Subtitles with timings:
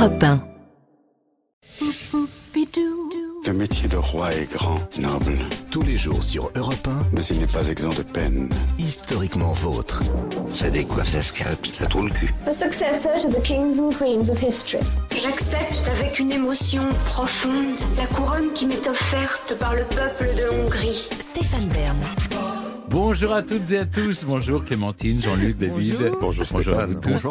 [0.00, 0.40] Europe 1.
[3.46, 5.38] Le métier de roi est grand, noble,
[5.70, 8.48] Tous les jours sur Europe mais il n'est pas exempt de peine.
[8.78, 10.00] 1, historiquement vôtre.
[10.50, 12.32] Ça décoiffe, ça scalpe, ça tourne le cul.
[12.46, 14.82] The successor to the kings and queens of history.
[15.10, 21.10] J'accepte avec une émotion profonde la couronne qui m'est offerte par le peuple de Hongrie.
[21.20, 21.98] Stéphane Bern.
[22.90, 24.24] Bonjour à toutes et à tous.
[24.24, 26.12] Bonjour Clémentine, Jean-Luc, David.
[26.20, 26.92] Bonjour à Stéphane.
[26.92, 27.28] vous tous.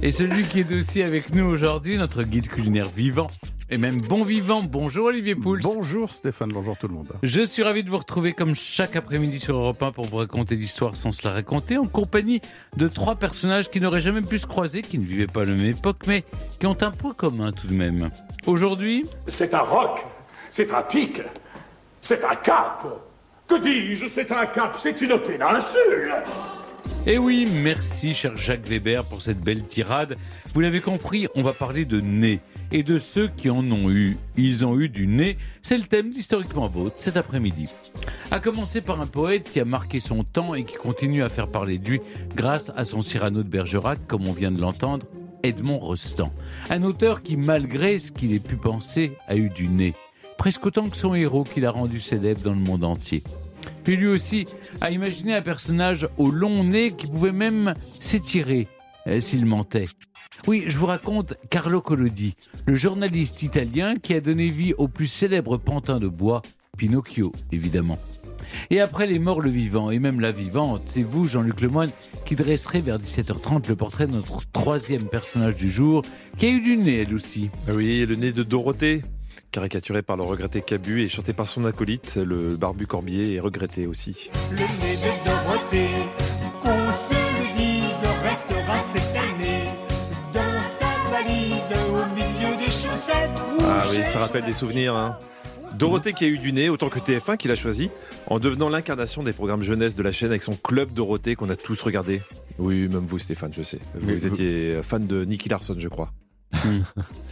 [0.00, 3.26] Et celui qui est aussi avec nous aujourd'hui, notre guide culinaire vivant
[3.68, 4.62] et même bon vivant.
[4.62, 5.58] Bonjour Olivier Pouls.
[5.60, 7.08] Bonjour Stéphane, bonjour tout le monde.
[7.24, 10.54] Je suis ravi de vous retrouver comme chaque après-midi sur Europe 1 pour vous raconter
[10.54, 12.40] l'histoire sans se la raconter en compagnie
[12.76, 15.54] de trois personnages qui n'auraient jamais pu se croiser, qui ne vivaient pas à la
[15.54, 16.22] même époque, mais
[16.60, 18.08] qui ont un point commun tout de même.
[18.46, 20.06] Aujourd'hui, C'est un roc,
[20.52, 21.22] c'est un pic,
[22.00, 22.86] c'est un cap.
[23.52, 26.14] Que dis-je, c'est un cap, c'est une péninsule.
[27.06, 30.14] Et Eh oui, merci cher Jacques Weber pour cette belle tirade.
[30.54, 34.16] Vous l'avez compris, on va parler de nez et de ceux qui en ont eu.
[34.38, 37.74] Ils ont eu du nez, c'est le thème d'Historiquement Vôtre cet après-midi.
[38.30, 41.52] À commencer par un poète qui a marqué son temps et qui continue à faire
[41.52, 42.00] parler de lui
[42.34, 45.06] grâce à son Cyrano de Bergerac, comme on vient de l'entendre,
[45.42, 46.32] Edmond Rostand.
[46.70, 49.92] Un auteur qui, malgré ce qu'il ait pu penser, a eu du nez.
[50.38, 53.22] Presque autant que son héros qui l'a rendu célèbre dans le monde entier.
[53.84, 54.44] Puis lui aussi
[54.80, 58.68] a imaginé un personnage au long nez qui pouvait même s'étirer
[59.06, 59.88] euh, s'il mentait.
[60.46, 62.34] Oui, je vous raconte Carlo Collodi,
[62.66, 66.42] le journaliste italien qui a donné vie au plus célèbre pantin de bois,
[66.76, 67.98] Pinocchio, évidemment.
[68.70, 71.90] Et après les morts, le vivant, et même la vivante, c'est vous, Jean-Luc Lemoyne,
[72.24, 76.02] qui dresserez vers 17h30 le portrait de notre troisième personnage du jour,
[76.38, 77.50] qui a eu du nez, elle aussi.
[77.68, 79.02] Oui, le nez de Dorothée,
[79.52, 83.86] caricaturé par le regretté Cabu et chanté par son acolyte, le barbu Corbier, et regretté
[83.86, 84.30] aussi.
[84.50, 85.88] Le nez de Dorothée,
[86.62, 89.64] qu'on se le dise, restera cette année
[90.34, 90.40] dans
[90.78, 93.64] sa valise au milieu des chaussettes rouges.
[93.68, 95.18] Ah oui, ça rappelle des souvenirs, hein.
[95.74, 97.90] Dorothée qui a eu du nez, autant que TF1 qui l'a choisi,
[98.26, 101.56] en devenant l'incarnation des programmes jeunesse de la chaîne avec son club Dorothée qu'on a
[101.56, 102.22] tous regardé.
[102.58, 103.78] Oui, même vous Stéphane, je sais.
[103.94, 106.10] Vous vous- étiez fan de Nicky Larson, je crois.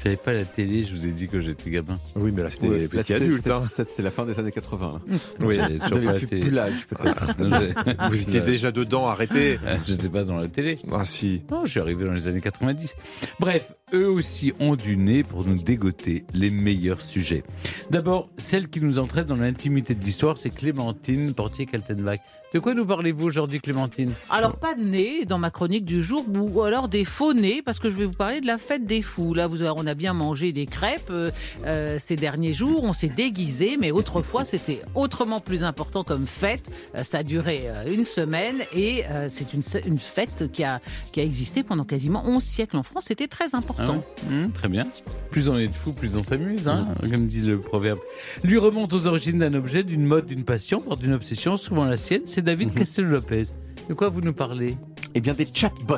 [0.02, 1.98] J'avais pas la télé, je vous ai dit que j'étais gamin.
[2.16, 3.46] Oui, mais là c'était Ouais, adulte.
[3.48, 3.62] hein.
[3.68, 5.00] c'était- C'est la fin des années 80.
[5.08, 5.16] là.
[5.40, 5.56] Oui.
[5.56, 6.40] J'avais Vous toujours avez pas la plus, télé.
[6.42, 7.26] plus l'âge peut-être.
[7.38, 9.58] J'ai- Vous étiez déjà dedans, arrêtez.
[9.86, 10.76] J'étais pas dans la télé.
[10.92, 11.42] Ah si.
[11.50, 12.94] Non, je suis arrivé dans les années 90.
[13.38, 17.42] Bref, eux aussi ont du nez pour nous dégoter les meilleurs sujets.
[17.90, 22.18] D'abord, celle qui nous entraîne dans l'intimité de l'histoire, c'est Clémentine Portier-Kaltenbach.
[22.52, 24.12] De quoi nous parlez-vous aujourd'hui, Clémentine?
[24.28, 27.78] Alors pas de nez dans ma chronique du jour ou alors des faux nez parce
[27.78, 29.34] que je vais vous parler de la fête des fous.
[29.34, 31.30] Là, vous, on a bien mangé des crêpes euh,
[31.66, 36.70] euh, ces derniers jours, on s'est déguisé, mais autrefois c'était autrement plus important comme fête.
[36.94, 40.80] Euh, ça a duré euh, une semaine et euh, c'est une, une fête qui a,
[41.12, 43.04] qui a existé pendant quasiment 11 siècles en France.
[43.08, 43.94] C'était très Ah important.
[43.96, 44.86] ouais Hum, Très bien.
[45.30, 47.98] Plus on est de fous, plus on s'amuse, hein, comme dit le proverbe.
[48.44, 51.96] Lui remonte aux origines d'un objet, d'une mode, d'une passion, voire d'une obsession, souvent la
[51.96, 52.22] sienne.
[52.26, 53.46] C'est David Castel-Lopez.
[53.88, 54.76] De quoi vous nous parlez?
[55.14, 55.96] Eh bien, des chatbots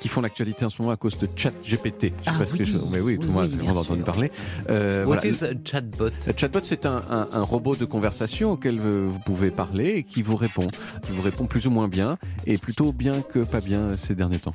[0.00, 2.02] qui font l'actualité en ce moment à cause de ChatGPT.
[2.02, 2.64] Je sais Ah pas ce que oui.
[2.64, 4.30] je- Mais oui, tout le Oui, monde oui, a entendu parler.
[4.68, 5.26] Euh, What voilà.
[5.26, 6.10] is a chatbot?
[6.26, 10.22] Le chatbot, c'est un, un- un robot de conversation auquel vous pouvez parler et qui
[10.22, 10.66] vous répond.
[11.04, 14.38] Qui vous répond plus ou moins bien et plutôt bien que pas bien ces derniers
[14.38, 14.54] temps.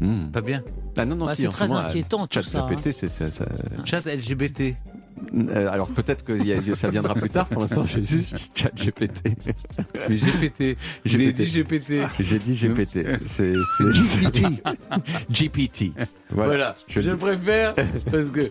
[0.00, 0.30] Hmm.
[0.30, 0.62] Pas bien?
[0.96, 3.30] Ah non, non, Bah, si, c'est très moment, inquiétant, tout ça, ChatGPT, c'est ça.
[3.30, 3.46] ça-
[3.84, 4.76] Chat LGBT.
[5.34, 7.46] Euh, alors peut-être que y a- ça viendra plus tard.
[7.46, 9.34] Pour l'instant, j'ai juste ChatGPT.
[10.08, 10.76] Mais GPT.
[11.06, 11.92] Avez dit GPT.
[12.20, 13.06] J'ai dit GPT.
[13.26, 14.40] C'est c'est-
[15.30, 15.92] GPT.
[16.30, 17.74] Voilà, Je- je, préfère
[18.10, 18.50] parce que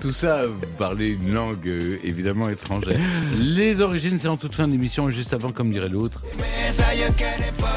[0.00, 2.98] tout ça, vous parlez une langue euh, évidemment étrangère.
[3.38, 6.22] Les origines, c'est en toute fin d'émission et juste avant, comme dirait l'autre.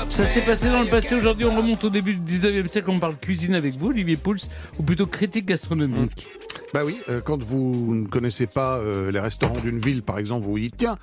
[0.10, 1.16] Ça s'est passé dans le passé.
[1.16, 2.90] Aujourd'hui, on remonte au début du 19e siècle.
[2.92, 4.38] On parle cuisine avec vous, Olivier Pouls,
[4.80, 6.28] ou plutôt critique gastronomique.
[6.74, 10.46] Bah oui, euh, quand vous ne connaissez pas euh, les restaurants d'une ville, par exemple,
[10.46, 10.98] vous vous dites tiens,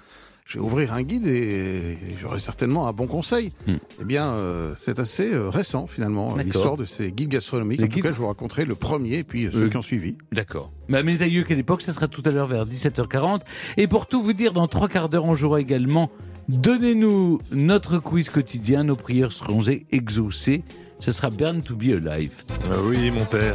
[0.46, 3.52] je vais ouvrir un guide et, et j'aurai certainement un bon conseil.
[3.68, 3.74] Hmm.
[4.00, 6.44] Eh bien, euh, c'est assez euh, récent finalement D'accord.
[6.44, 7.78] l'histoire de ces guides gastronomiques.
[7.78, 9.76] Les en tout guides- cas, je vous raconterai le premier et puis euh, ceux qui
[9.76, 10.16] ont suivi.
[10.32, 10.72] D'accord.
[10.88, 13.42] Mais mes aïeux, quelle époque Ça sera tout à l'heure vers 17h40.
[13.76, 16.10] Et pour tout vous dire, dans trois quarts d'heure, on jouera également.
[16.48, 18.82] Donnez-nous notre quiz quotidien.
[18.82, 19.62] Nos prières seront
[19.92, 20.64] exaucées.
[20.98, 22.32] Ce sera Burn to be Alive.
[22.68, 23.54] Ah oui, mon père.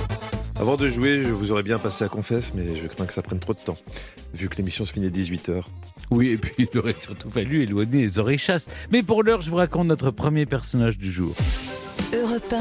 [0.57, 3.21] Avant de jouer, je vous aurais bien passé à confesse, mais je crains que ça
[3.21, 3.73] prenne trop de temps,
[4.33, 5.63] vu que l'émission se finit à 18h.
[6.11, 8.67] Oui, et puis il aurait surtout fallu éloigner les oreilles chasses.
[8.89, 11.35] Mais pour l'heure, je vous raconte notre premier personnage du jour.
[12.13, 12.55] Europe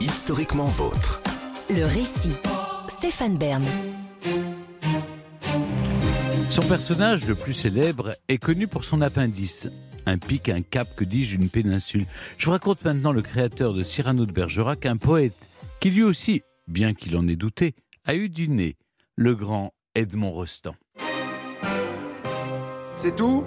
[0.00, 1.20] Historiquement vôtre.
[1.68, 2.36] 1, le récit.
[2.88, 3.64] Stéphane Bern.
[6.48, 9.68] Son personnage le plus célèbre est connu pour son appendice.
[10.06, 12.06] Un pic, un cap, que dis-je, une péninsule.
[12.38, 15.36] Je vous raconte maintenant le créateur de Cyrano de Bergerac, un poète
[15.80, 17.74] qui lui aussi, bien qu'il en ait douté,
[18.04, 18.76] a eu du nez,
[19.16, 20.74] le grand Edmond Rostand.
[22.94, 23.44] C'est tout?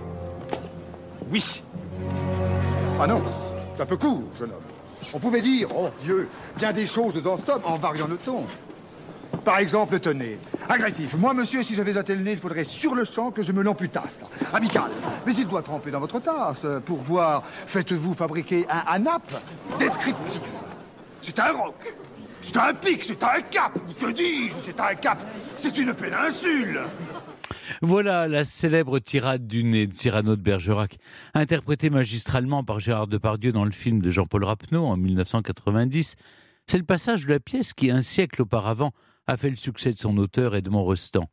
[1.31, 1.63] Oui.
[2.99, 3.21] Ah non,
[3.75, 4.63] c'est un peu court, jeune homme.
[5.13, 6.27] On pouvait dire, oh Dieu,
[6.57, 8.45] bien des choses en somme en variant le ton.
[9.43, 10.37] Par exemple, tenez,
[10.67, 11.15] agressif.
[11.15, 13.61] Moi, monsieur, si j'avais un tel nez, il faudrait sur le champ que je me
[13.61, 14.25] l'amputasse.
[14.53, 14.89] Amical.
[15.25, 16.65] Mais il doit tremper dans votre tasse.
[16.85, 19.29] Pour boire, faites-vous fabriquer un anap
[19.77, 20.41] descriptif.
[21.21, 21.95] C'est un roc.
[22.47, 23.77] C'est un pic, c'est un cap.
[23.99, 25.19] Que dis-je C'est un cap.
[25.57, 26.79] C'est une péninsule.
[27.81, 30.97] Voilà la célèbre tirade du nez de Cyrano de Bergerac,
[31.33, 36.15] interprétée magistralement par Gérard Depardieu dans le film de Jean-Paul Rapneau en 1990.
[36.67, 38.93] C'est le passage de la pièce qui, un siècle auparavant,
[39.27, 41.29] a fait le succès de son auteur Edmond Rostand.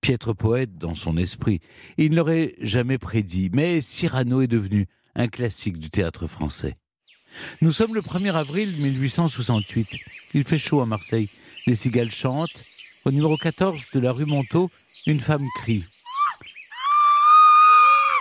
[0.00, 1.60] Piètre poète dans son esprit,
[1.96, 6.76] il ne l'aurait jamais prédit, mais Cyrano est devenu un classique du théâtre français.
[7.60, 9.88] Nous sommes le 1er avril 1868.
[10.34, 11.28] Il fait chaud à Marseille.
[11.66, 12.64] Les cigales chantent.
[13.04, 14.68] Au numéro 14 de la rue Montaut,
[15.06, 15.84] une femme crie.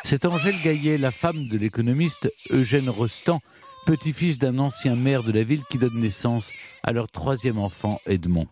[0.03, 3.41] C'est Angèle Gaillet, la femme de l'économiste Eugène Rostand,
[3.87, 6.51] petit-fils d'un ancien maire de la ville qui donne naissance
[6.83, 8.47] à leur troisième enfant, Edmond.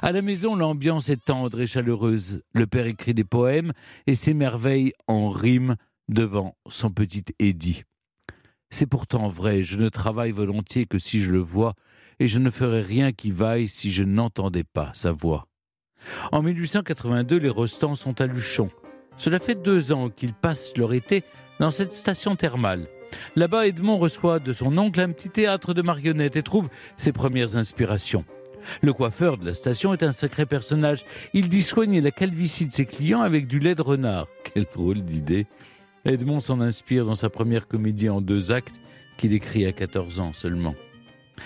[0.00, 2.40] À la maison, l'ambiance est tendre et chaleureuse.
[2.54, 3.72] Le père écrit des poèmes
[4.06, 5.76] et s'émerveille en rime
[6.08, 7.82] devant son petit Eddy.
[8.70, 11.74] C'est pourtant vrai, je ne travaille volontiers que si je le vois,
[12.18, 15.46] et je ne ferais rien qui vaille si je n'entendais pas sa voix.
[16.32, 18.70] En 1882, les Rostans sont à Luchon.
[19.16, 21.24] Cela fait deux ans qu'ils passent leur été
[21.58, 22.86] dans cette station thermale.
[23.34, 27.56] Là-bas, Edmond reçoit de son oncle un petit théâtre de marionnettes et trouve ses premières
[27.56, 28.24] inspirations.
[28.82, 31.04] Le coiffeur de la station est un sacré personnage.
[31.32, 34.26] Il dit soigner la calvitie de ses clients avec du lait de renard.
[34.54, 35.46] Quelle drôle d'idée.
[36.06, 38.80] Edmond s'en inspire dans sa première comédie en deux actes
[39.18, 40.74] qu'il écrit à 14 ans seulement.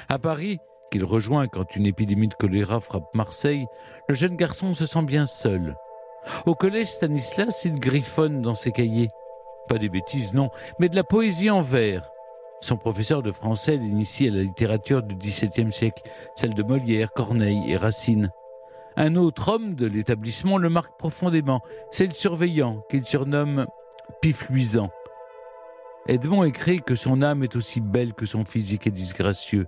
[0.08, 0.58] À Paris,
[0.90, 3.64] qu'il rejoint quand une épidémie de choléra frappe Marseille,
[4.08, 5.74] le jeune garçon se sent bien seul.
[6.44, 9.08] Au collège Stanislas, il griffonne dans ses cahiers.
[9.68, 12.10] Pas des bêtises, non, mais de la poésie en vers.
[12.60, 16.02] Son professeur de français l'initie à la littérature du XVIIe siècle,
[16.34, 18.30] celle de Molière, Corneille et Racine.
[18.96, 23.66] Un autre homme de l'établissement le marque profondément, c'est le surveillant qu'il surnomme
[24.20, 24.90] Pif Luisant.
[26.06, 29.66] Edmond écrit que son âme est aussi belle que son physique est disgracieux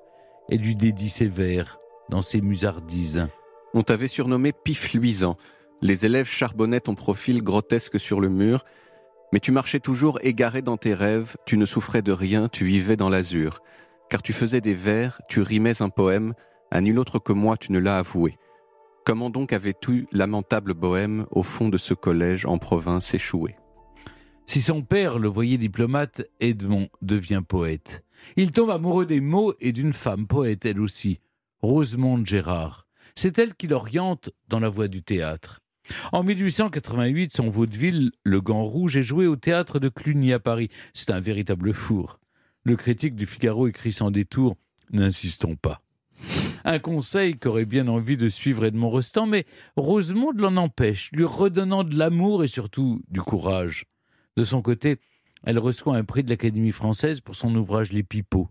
[0.51, 1.79] et lui dédie ses vers
[2.09, 3.27] dans ses musardises.
[3.75, 5.37] On t'avait surnommé Pif Luisant.
[5.81, 8.65] Les élèves charbonnaient ton profil grotesque sur le mur,
[9.33, 12.97] mais tu marchais toujours égaré dans tes rêves, tu ne souffrais de rien, tu vivais
[12.97, 13.61] dans l'azur.
[14.11, 16.35] Car tu faisais des vers, tu rimais un poème,
[16.71, 18.37] à nul autre que moi tu ne l'as avoué.
[19.05, 23.57] Comment donc avais-tu lamentable bohème au fond de ce collège en province échoué?
[24.53, 28.05] Si son père le voyait diplomate, Edmond devient poète.
[28.37, 31.21] Il tombe amoureux des mots et d'une femme poète elle aussi,
[31.63, 32.87] Rosemonde Gérard.
[33.15, 35.63] C'est elle qui l'oriente dans la voie du théâtre.
[36.13, 40.69] En 1888, son vaudeville, Le Gant Rouge, est joué au théâtre de Cluny à Paris.
[40.93, 42.21] C'est un véritable four.
[42.63, 44.59] Le critique du Figaro écrit sans détour
[44.91, 45.81] N'insistons pas.
[46.67, 49.47] Un conseil qu'aurait bien envie de suivre Edmond Rostand, mais
[49.77, 53.87] Rosemonde l'en empêche, lui redonnant de l'amour et surtout du courage.
[54.37, 54.99] De son côté,
[55.45, 58.49] elle reçoit un prix de l'Académie française pour son ouvrage Les Pipeaux.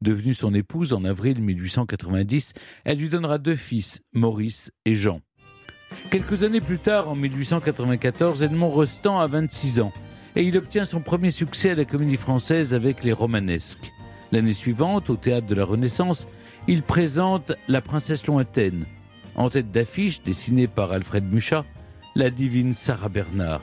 [0.00, 2.52] Devenue son épouse en avril 1890,
[2.84, 5.20] elle lui donnera deux fils, Maurice et Jean.
[6.10, 9.92] Quelques années plus tard, en 1894, Edmond Rostand a 26 ans
[10.36, 13.92] et il obtient son premier succès à la comédie française avec Les Romanesques.
[14.30, 16.28] L'année suivante, au théâtre de la Renaissance,
[16.68, 18.84] il présente La princesse lointaine,
[19.36, 21.64] en tête d'affiche dessinée par Alfred Muchat,
[22.14, 23.62] la divine Sarah Bernard.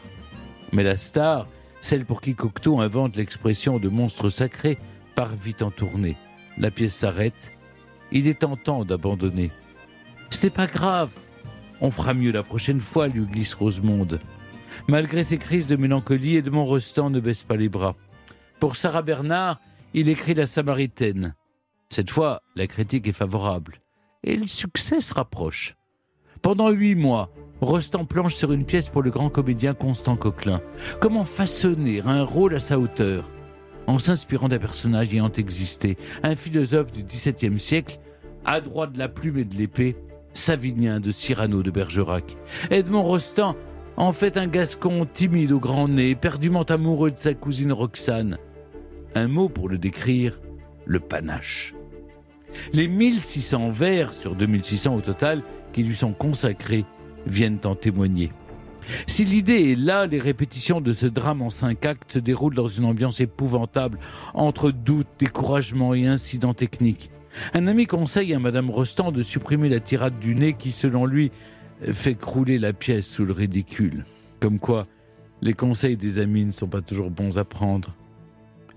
[0.71, 1.47] Mais la star,
[1.81, 4.77] celle pour qui Cocteau invente l'expression de monstre sacré,
[5.15, 6.15] part vite en tournée.
[6.57, 7.51] La pièce s'arrête.
[8.11, 9.51] Il est tentant d'abandonner.
[10.43, 11.13] N'est pas grave,
[11.81, 14.19] on fera mieux la prochaine fois, lui glisse Rosemonde.
[14.87, 17.95] Malgré ses crises de mélancolie, Edmond Rostand ne baisse pas les bras.
[18.59, 19.59] Pour Sarah Bernard,
[19.93, 21.35] il écrit La Samaritaine.
[21.89, 23.81] Cette fois, la critique est favorable.
[24.23, 25.75] Et le succès se rapproche.
[26.41, 27.29] Pendant huit mois,
[27.61, 30.61] Rostand planche sur une pièce pour le grand comédien Constant Coquelin.
[30.99, 33.29] Comment façonner un rôle à sa hauteur?
[33.85, 37.99] En s'inspirant d'un personnage ayant existé, un philosophe du XVIIe siècle,
[38.43, 39.95] adroit de la plume et de l'épée,
[40.33, 42.35] Savinien de Cyrano de Bergerac.
[42.71, 43.55] Edmond Rostand
[43.95, 48.39] en fait un gascon timide au grand nez, perdument amoureux de sa cousine Roxane.
[49.13, 50.39] Un mot pour le décrire,
[50.85, 51.75] le panache.
[52.73, 55.43] Les 1600 vers sur 2600 au total
[55.73, 56.85] qui lui sont consacrés
[57.25, 58.31] viennent en témoigner.
[59.07, 62.67] Si l'idée est là, les répétitions de ce drame en cinq actes se déroulent dans
[62.67, 63.99] une ambiance épouvantable,
[64.33, 67.11] entre doute, découragement et incidents techniques.
[67.53, 71.31] Un ami conseille à Madame Rostand de supprimer la tirade du nez qui, selon lui,
[71.93, 74.05] fait crouler la pièce sous le ridicule.
[74.39, 74.87] Comme quoi,
[75.41, 77.95] les conseils des amis ne sont pas toujours bons à prendre.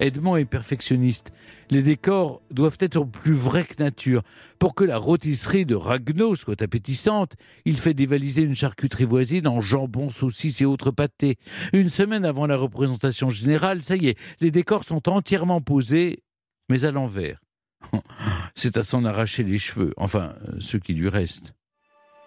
[0.01, 1.33] Edmond est perfectionniste.
[1.71, 4.23] Les décors doivent être plus vrais que nature.
[4.59, 7.35] Pour que la rôtisserie de Ragno soit appétissante,
[7.65, 11.37] il fait dévaliser une charcuterie voisine en jambon, saucisses et autres pâtés.
[11.73, 16.23] Une semaine avant la représentation générale, ça y est, les décors sont entièrement posés,
[16.69, 17.41] mais à l'envers.
[18.55, 21.55] C'est à s'en arracher les cheveux, enfin, euh, ceux qui lui restent.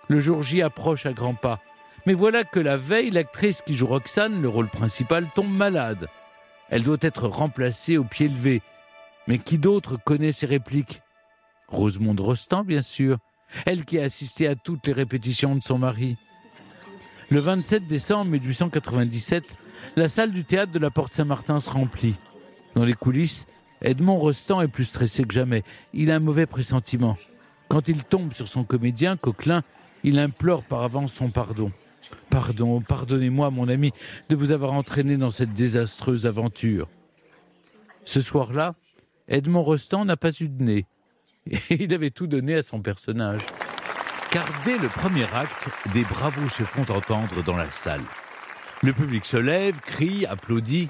[0.09, 1.61] Le jour J approche à grands pas.
[2.05, 6.07] Mais voilà que la veille, l'actrice qui joue Roxane, le rôle principal, tombe malade.
[6.69, 8.61] Elle doit être remplacée au pied levé.
[9.27, 11.01] Mais qui d'autre connaît ces répliques?
[11.67, 13.17] Rosemonde Rostand, bien sûr.
[13.65, 16.17] Elle qui a assisté à toutes les répétitions de son mari.
[17.29, 19.43] Le 27 décembre 1897,
[19.95, 22.15] la salle du théâtre de la Porte Saint-Martin se remplit.
[22.75, 23.47] Dans les coulisses,
[23.81, 25.63] Edmond Rostand est plus stressé que jamais.
[25.93, 27.17] Il a un mauvais pressentiment.
[27.67, 29.63] Quand il tombe sur son comédien, Coquelin,
[30.03, 31.71] il implore par avance son pardon.
[32.29, 33.91] Pardon, pardonnez-moi, mon ami,
[34.29, 36.87] de vous avoir entraîné dans cette désastreuse aventure.
[38.05, 38.75] Ce soir-là,
[39.27, 40.85] Edmond Rostand n'a pas eu de nez.
[41.69, 43.41] Et il avait tout donné à son personnage.
[44.31, 48.03] Car dès le premier acte, des bravos se font entendre dans la salle.
[48.83, 50.89] Le public se lève, crie, applaudit.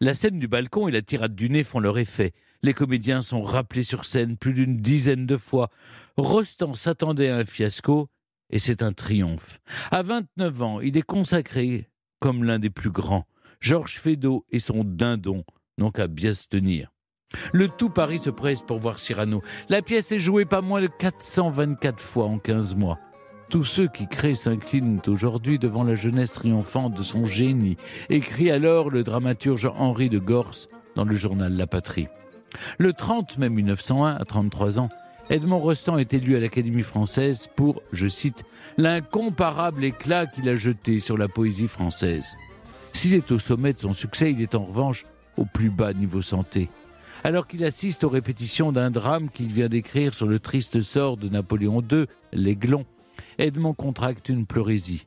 [0.00, 2.32] La scène du balcon et la tirade du nez font leur effet.
[2.62, 5.70] Les comédiens sont rappelés sur scène plus d'une dizaine de fois.
[6.16, 8.08] Rostand s'attendait à un fiasco
[8.50, 9.60] et c'est un triomphe.
[9.90, 11.90] À 29 ans, il est consacré
[12.20, 13.26] comme l'un des plus grands.
[13.60, 15.44] Georges Feydeau et son dindon
[15.78, 16.92] n'ont qu'à bien se tenir.
[17.52, 19.42] Le tout Paris se presse pour voir Cyrano.
[19.68, 22.98] La pièce est jouée pas moins de 424 fois en 15 mois.
[23.50, 27.76] Tous ceux qui créent s'inclinent aujourd'hui devant la jeunesse triomphante de son génie,
[28.10, 32.08] écrit alors le dramaturge Henri de Gorse dans le journal La Patrie.
[32.78, 34.88] Le 30 mai 1901, à 33 ans,
[35.30, 38.44] Edmond Rostand est élu à l'Académie française pour, je cite,
[38.78, 42.36] l'incomparable éclat qu'il a jeté sur la poésie française.
[42.94, 45.04] S'il est au sommet de son succès, il est en revanche
[45.36, 46.70] au plus bas niveau santé.
[47.24, 51.28] Alors qu'il assiste aux répétitions d'un drame qu'il vient d'écrire sur le triste sort de
[51.28, 52.86] Napoléon II, l'Aiglon,
[53.36, 55.06] Edmond contracte une pleurésie.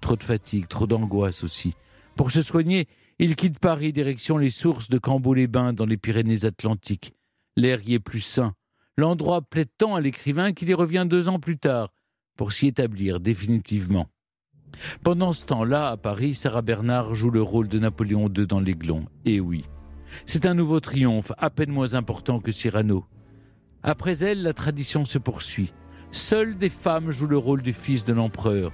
[0.00, 1.74] Trop de fatigue, trop d'angoisse aussi.
[2.16, 2.88] Pour se soigner,
[3.20, 7.14] il quitte Paris direction les sources de Cambo-les-Bains dans les Pyrénées-Atlantiques.
[7.56, 8.54] L'air y est plus sain,
[9.00, 11.88] L'endroit plaît tant à l'écrivain qu'il y revient deux ans plus tard
[12.36, 14.08] pour s'y établir définitivement.
[15.02, 19.06] Pendant ce temps-là, à Paris, Sarah Bernard joue le rôle de Napoléon II dans l'Aiglon.
[19.24, 19.64] Et oui,
[20.26, 23.06] c'est un nouveau triomphe, à peine moins important que Cyrano.
[23.82, 25.72] Après elle, la tradition se poursuit.
[26.12, 28.70] Seules des femmes jouent le rôle du fils de l'empereur.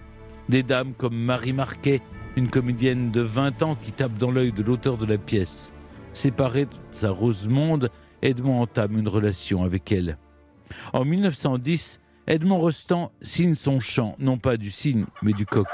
[0.48, 2.02] Des dames comme Marie Marquet,
[2.34, 5.72] une comédienne de 20 ans qui tape dans l'œil de l'auteur de la pièce.
[6.12, 7.90] Séparée de sa Rosemonde,
[8.26, 10.18] Edmond entame une relation avec elle.
[10.92, 15.68] En 1910, Edmond Rostand signe son chant, non pas du cygne, mais du coq.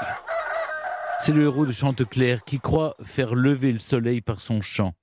[1.19, 4.93] C'est le héros de Chanteclair qui croit faire lever le soleil par son chant.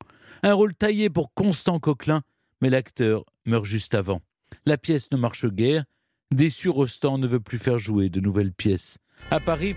[0.45, 2.23] Un rôle taillé pour Constant Coquelin,
[2.61, 4.21] mais l'acteur meurt juste avant.
[4.64, 5.83] La pièce ne marche guère.
[6.30, 8.99] Déçu, Rostand ne veut plus faire jouer de nouvelles pièces.
[9.33, 9.75] À Paris,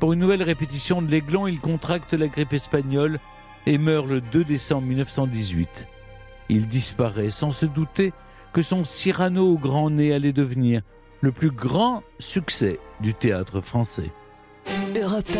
[0.00, 3.20] pour une nouvelle répétition de l'Aiglon, il contracte la grippe espagnole
[3.66, 5.86] et meurt le 2 décembre 1918
[6.52, 8.12] il disparaît sans se douter
[8.52, 10.82] que son Cyrano au grand nez allait devenir
[11.22, 14.10] le plus grand succès du théâtre français.
[14.94, 15.30] Europe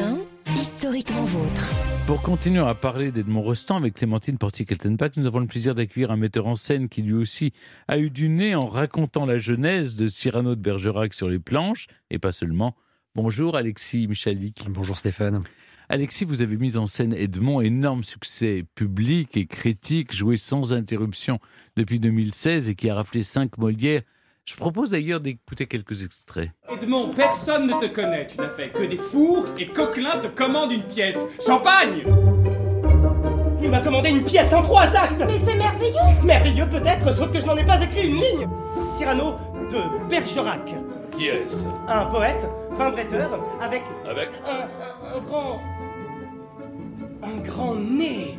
[0.47, 1.71] 1, historiquement vôtre.
[2.07, 6.17] Pour continuer à parler d'Edmond Rostand avec Clémentine Portier-Keltenbach, nous avons le plaisir d'accueillir un
[6.17, 7.53] metteur en scène qui lui aussi
[7.89, 11.89] a eu du nez en racontant la genèse de Cyrano de Bergerac sur les planches,
[12.11, 12.75] et pas seulement.
[13.15, 14.65] Bonjour Alexis Michalik.
[14.71, 15.43] Bonjour Stéphane.
[15.93, 21.39] Alexis, vous avez mis en scène Edmond, énorme succès public et critique, joué sans interruption
[21.77, 24.01] depuis 2016 et qui a raflé cinq Molières.
[24.47, 26.51] Je propose d'ailleurs d'écouter quelques extraits.
[26.71, 28.27] Edmond, personne ne te connaît.
[28.27, 31.19] Tu n'as fait que des fours et Coquelin te commande une pièce.
[31.47, 32.05] Champagne
[33.63, 37.39] Il m'a commandé une pièce en trois actes Mais c'est merveilleux Merveilleux peut-être, sauf que
[37.39, 38.49] je n'en ai pas écrit une ligne
[38.97, 39.35] Cyrano
[39.71, 40.73] de Bergerac.
[41.19, 41.67] Qui est-ce?
[41.87, 43.83] Un poète, fin bretteur, avec...
[44.09, 45.61] Avec un, un grand
[47.23, 48.39] un grand nez.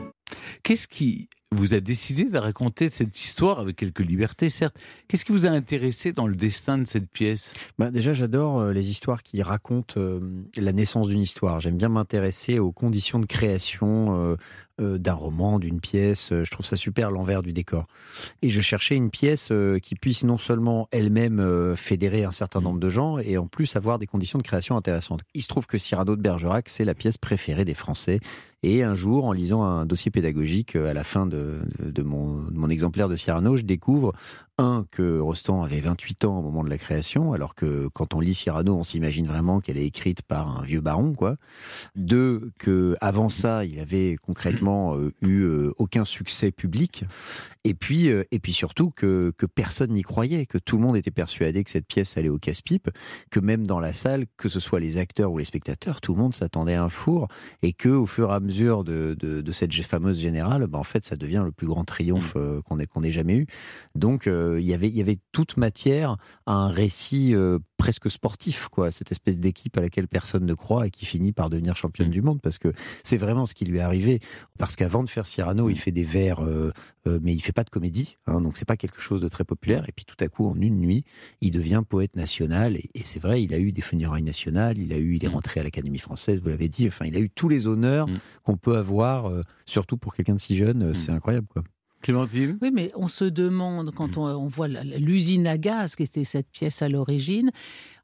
[0.64, 4.76] Qu'est-ce qui vous a décidé de raconter cette histoire avec quelques libertés, certes?
[5.08, 7.54] Qu'est-ce qui vous a intéressé dans le destin de cette pièce?
[7.78, 10.20] Bah Déjà, j'adore euh, les histoires qui racontent euh,
[10.58, 11.60] la naissance d'une histoire.
[11.60, 14.38] J'aime bien m'intéresser aux conditions de création,
[14.82, 16.30] euh, d'un roman, d'une pièce.
[16.32, 17.86] Je trouve ça super l'envers du décor.
[18.42, 19.52] Et je cherchais une pièce
[19.84, 24.00] qui puisse non seulement elle-même fédérer un certain nombre de gens et en plus avoir
[24.00, 25.22] des conditions de création intéressantes.
[25.36, 28.20] Il se trouve que Cyrano de Bergerac, c'est la pièce préférée des Français.
[28.64, 32.58] Et un jour, en lisant un dossier pédagogique à la fin de, de, mon, de
[32.58, 34.14] mon, exemplaire de Cyrano, je découvre
[34.58, 38.22] Un, que Rostand avait 28 ans au moment de la création, alors que quand on
[38.22, 41.36] lit Cyrano, on s'imagine vraiment qu'elle est écrite par un vieux baron, quoi.
[41.96, 47.04] Deux, que avant ça, il avait concrètement euh, eu euh, aucun succès public.
[47.66, 50.98] Et puis, euh, et puis surtout que, que personne n'y croyait, que tout le monde
[50.98, 52.90] était persuadé que cette pièce allait au casse-pipe,
[53.32, 56.20] que même dans la salle, que ce soit les acteurs ou les spectateurs, tout le
[56.20, 57.28] monde s'attendait à un four,
[57.62, 60.84] et que au fur et à mesure de, de, de cette fameuse générale, ben, en
[60.84, 63.48] fait, ça devient le plus grand triomphe euh, qu'on ait, qu'on ait jamais eu.
[63.96, 68.10] Donc, euh, il y avait, il y avait toute matière à un récit euh, presque
[68.10, 71.76] sportif, quoi, cette espèce d'équipe à laquelle personne ne croit et qui finit par devenir
[71.76, 72.72] championne du monde, parce que
[73.04, 74.22] c'est vraiment ce qui lui est arrivé.
[74.58, 76.72] Parce qu'avant de faire Cyrano, il fait des vers, euh,
[77.08, 79.44] euh, mais il fait pas de comédie, hein, donc c'est pas quelque chose de très
[79.44, 79.84] populaire.
[79.90, 81.04] Et puis tout à coup, en une nuit,
[81.42, 82.78] il devient poète national.
[82.78, 85.28] Et, et c'est vrai, il a eu des funérailles nationales, il a eu, il est
[85.28, 86.88] rentré à l'Académie française, vous l'avez dit.
[86.88, 88.08] Enfin, il a eu tous les honneurs
[88.44, 90.94] qu'on peut avoir, euh, surtout pour quelqu'un de si jeune.
[90.94, 91.64] C'est incroyable, quoi.
[92.04, 92.60] Clémentine?
[92.62, 96.50] Oui, mais on se demande, quand on, on voit l'usine à gaz, qui était cette
[96.52, 97.50] pièce à l'origine,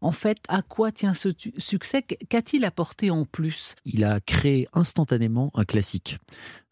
[0.02, 2.02] en fait, à quoi tient ce succès?
[2.02, 3.76] Qu'a-t-il apporté en plus?
[3.86, 6.18] Il a créé instantanément un classique.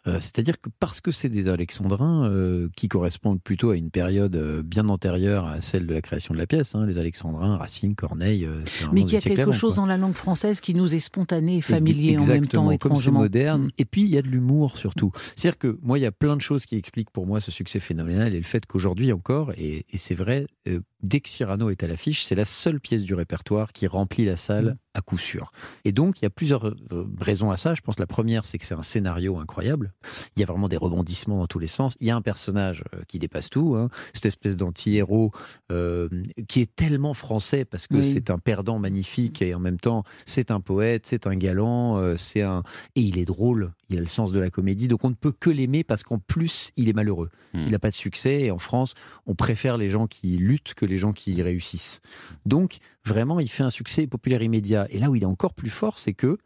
[0.06, 4.36] Euh, C'est-à-dire que parce que c'est des alexandrins euh, qui correspondent plutôt à une période
[4.36, 7.94] euh, bien antérieure à celle de la création de la pièce, hein, les alexandrins, Racine,
[7.96, 8.46] Corneille.
[8.46, 8.62] euh,
[8.94, 9.84] Mais qu'il y a quelque chose quoi.
[9.84, 13.02] dans la langue française qui nous est spontané et familier en même temps, comme c'est
[13.02, 13.20] étrangement.
[13.20, 13.70] moderne.
[13.78, 15.12] Et puis, il y a de l'humour surtout.
[15.36, 17.80] C'est-à-dire que moi, il y a plein de choses qui expliquent pour moi ce succès
[17.80, 21.84] phénoménal et le fait qu'aujourd'hui encore, et, et c'est vrai, euh, dès que Cyrano est
[21.84, 25.52] à l'affiche, c'est la seule pièce du répertoire qui remplit la salle à coup sûr.
[25.86, 27.76] Et donc, il y a plusieurs euh, raisons à ça.
[27.76, 29.94] Je pense la première, c'est que c'est un scénario incroyable.
[30.36, 31.96] Il y a vraiment des rebondissements dans tous les sens.
[32.00, 33.90] Il y a un personnage euh, qui dépasse tout, hein.
[34.14, 35.32] cette espèce d'anti-héros
[35.72, 36.10] euh,
[36.48, 38.12] qui est tellement français parce que Oui.
[38.12, 42.18] c'est un perdant magnifique et en même temps, c'est un poète, c'est un galant, euh,
[42.18, 42.64] c'est un
[42.96, 43.74] et il est drôle.
[43.90, 46.20] Il a le sens de la comédie, donc on ne peut que l'aimer parce qu'en
[46.20, 47.30] plus, il est malheureux.
[47.54, 48.94] Il n'a pas de succès et en France,
[49.26, 52.02] on préfère les gens qui luttent que les gens qui réussissent.
[52.46, 54.86] Donc, vraiment, il fait un succès populaire immédiat.
[54.92, 56.38] Et là où il est encore plus fort, c'est que,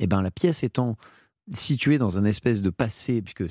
[0.00, 0.96] eh ben, la pièce étant
[1.54, 3.42] située dans un espèce de passé, puisque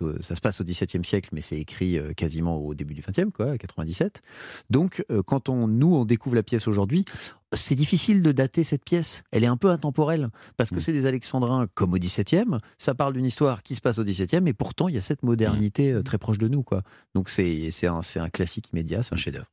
[0.00, 3.02] au- ça se passe au XVIIe siècle, mais c'est écrit euh, quasiment au début du
[3.02, 4.22] XXe, quoi, 97.
[4.70, 7.04] Donc, euh, quand on, nous, on découvre la pièce aujourd'hui,
[7.52, 9.22] c'est difficile de dater cette pièce.
[9.30, 13.12] Elle est un peu intemporelle, parce que c'est des alexandrins comme au XVIIe, ça parle
[13.12, 16.02] d'une histoire qui se passe au XVIIe, et pourtant, il y a cette modernité euh,
[16.02, 16.82] très proche de nous, quoi.
[17.14, 19.46] Donc, c'est un, c'est un classique immédiat, c'est un chef-d'œuvre.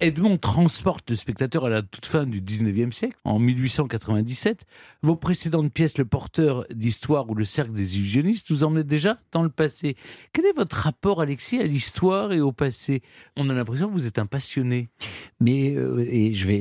[0.00, 4.64] Edmond transporte le spectateur à la toute fin du 19e siècle, en 1897.
[5.02, 9.42] Vos précédentes pièces, Le Porteur d'Histoire ou Le Cercle des Illusionnistes, nous emmenez déjà dans
[9.42, 9.96] le passé.
[10.32, 13.02] Quel est votre rapport, Alexis, à l'histoire et au passé?
[13.36, 14.88] On a l'impression que vous êtes un passionné.
[15.40, 16.04] Mais euh,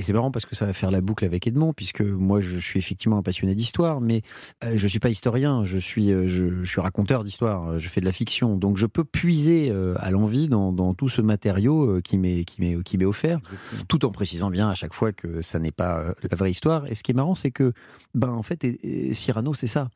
[0.02, 2.80] c'est marrant parce que ça va faire la boucle avec Edmond, puisque moi je suis
[2.80, 4.22] effectivement un passionné d'histoire, mais
[4.64, 8.06] euh, je suis pas historien, je suis, euh, je, suis raconteur d'histoire, je fais de
[8.06, 12.18] la fiction, donc je peux puiser euh, à l'envie dans, dans tout ce matériau qui
[12.18, 13.40] m'est qui m'est qui m'est offert,
[13.88, 16.86] tout en précisant bien à chaque fois que ça n'est pas euh, la vraie histoire.
[16.88, 17.74] Et ce qui est marrant, c'est que
[18.14, 19.90] ben en fait et- et Cyrano c'est ça.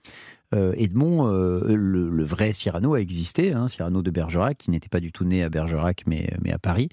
[0.56, 4.88] Euh, Edmond, euh, le, le vrai Cyrano a existé, hein, Cyrano de Bergerac, qui n'était
[4.88, 6.88] pas du tout né à Bergerac, mais, mais à Paris.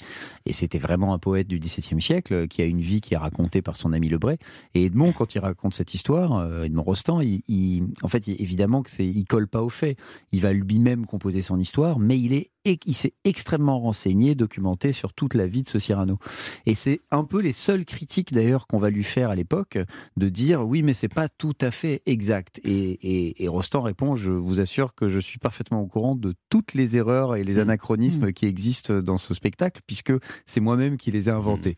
[0.44, 3.62] Et c'était vraiment un poète du XVIIe siècle, qui a une vie qui est racontée
[3.62, 4.38] par son ami Lebray.
[4.74, 8.82] Et Edmond, quand il raconte cette histoire, Edmond Rostand, il, il- en fait, il- évidemment
[8.82, 9.96] que c'est, il colle pas aux faits.
[10.32, 15.12] Il va lui-même composer son histoire, mais il est, il s'est extrêmement renseigné, documenté sur
[15.12, 16.18] toute la vie de ce Cyrano.
[16.66, 19.78] Et c'est un peu les seules critiques d'ailleurs qu'on va lui faire à l'époque,
[20.16, 22.60] de dire oui, mais c'est pas tout à fait exact.
[22.64, 26.34] Et, et, et Rostand répond, je vous assure que je suis parfaitement au courant de
[26.48, 30.12] toutes les erreurs et les anachronismes qui existent dans ce spectacle, puisque
[30.46, 31.76] c'est moi-même qui les ai inventés.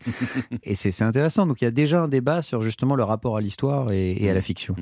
[0.63, 1.45] et c'est c'est intéressant.
[1.45, 4.29] Donc il y a déjà un débat sur justement le rapport à l'histoire et, et
[4.29, 4.75] à la fiction.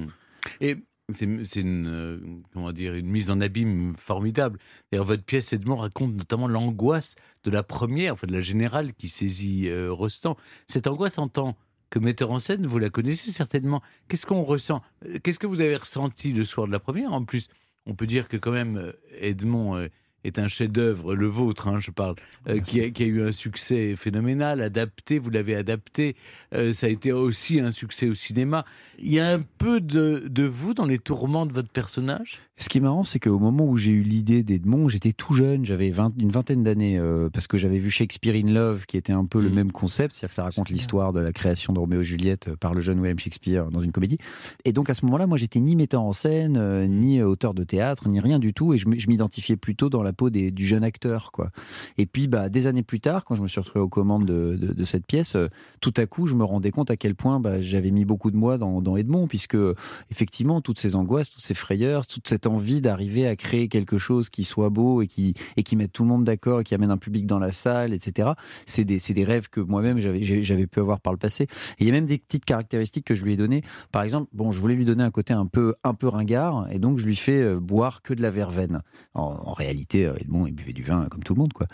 [0.62, 0.78] Et
[1.12, 2.20] c'est une, euh,
[2.52, 4.60] comment dire, une mise en abîme formidable.
[4.92, 9.70] Votre pièce, Edmond, raconte notamment l'angoisse de la première, enfin de la générale qui saisit
[9.70, 10.36] euh, Rostand.
[10.68, 11.56] Cette angoisse en tant
[11.92, 13.82] que metteur en scène, vous la connaissez certainement.
[14.08, 14.82] Qu'est-ce qu'on ressent?
[15.06, 17.14] Euh, Qu'est-ce que vous avez ressenti le soir de la première?
[17.14, 17.50] En plus,
[17.86, 19.88] on peut dire que quand même, euh, Edmond
[20.26, 22.16] est un chef-d'œuvre, le vôtre, hein, je parle,
[22.48, 26.16] euh, qui, a, qui a eu un succès phénoménal, adapté, vous l'avez adapté,
[26.54, 28.66] euh, ça a été aussi un succès au cinéma.
[28.98, 32.42] Il y a un peu de, de vous dans les tourments de votre personnage?
[32.58, 35.66] Ce qui est marrant, c'est qu'au moment où j'ai eu l'idée d'Edmond, j'étais tout jeune,
[35.66, 39.12] j'avais 20 une vingtaine d'années, euh, parce que j'avais vu Shakespeare in Love, qui était
[39.12, 42.00] un peu le même concept, c'est-à-dire que ça raconte l'histoire de la création de Roméo
[42.00, 44.18] et Juliette par le jeune William Shakespeare dans une comédie.
[44.64, 48.08] Et donc à ce moment-là, moi, j'étais ni metteur en scène, ni auteur de théâtre,
[48.08, 51.52] ni rien du tout, et je m'identifiais plutôt dans la peau du jeune acteur, quoi.
[51.98, 54.56] Et puis, bah, des années plus tard, quand je me suis retrouvé aux commandes de,
[54.56, 55.48] de, cette pièce, euh,
[55.82, 58.38] tout à coup, je me rendais compte à quel point bah, j'avais mis beaucoup de
[58.38, 59.58] moi dans, dans Edmond, puisque
[60.12, 64.30] effectivement, toutes ces angoisses, toutes ces frayeurs, toute cette envie d'arriver à créer quelque chose
[64.30, 66.92] qui soit beau et qui, et qui mette tout le monde d'accord et qui amène
[66.92, 68.32] un public dans la salle, etc.
[68.66, 71.48] C'est des, des rêves que moi-même j'avais, pu avoir par le passé.
[71.80, 73.64] Il y a même des petites caractéristiques que je lui ai données.
[73.92, 76.80] Par exemple, bon, je voulais lui donner un côté un peu, un peu ringard, et
[76.80, 78.82] donc je lui fais euh, boire que de la verveine.
[79.14, 81.68] En réalité, euh, Edmond, il buvait du vin comme tout le monde, quoi.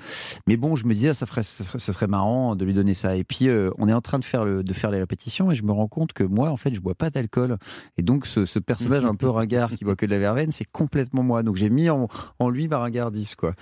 [0.48, 2.94] Mais bon, je me disais, ça, ferait, ça ferait- ce serait marrant de lui donner
[2.94, 3.16] ça.
[3.16, 5.56] Et puis, euh, on est en train de faire, le, de faire les répétitions, et
[5.56, 7.58] je me rends compte que moi, en fait, je bois pas d'alcool.
[7.98, 10.66] Et donc, ce, ce personnage un peu ringard qui boit que de la verveine, c'est
[10.72, 11.44] complètement moi.
[11.44, 12.08] Donc, j'ai mis en,
[12.40, 13.54] en lui ma ringardise, quoi.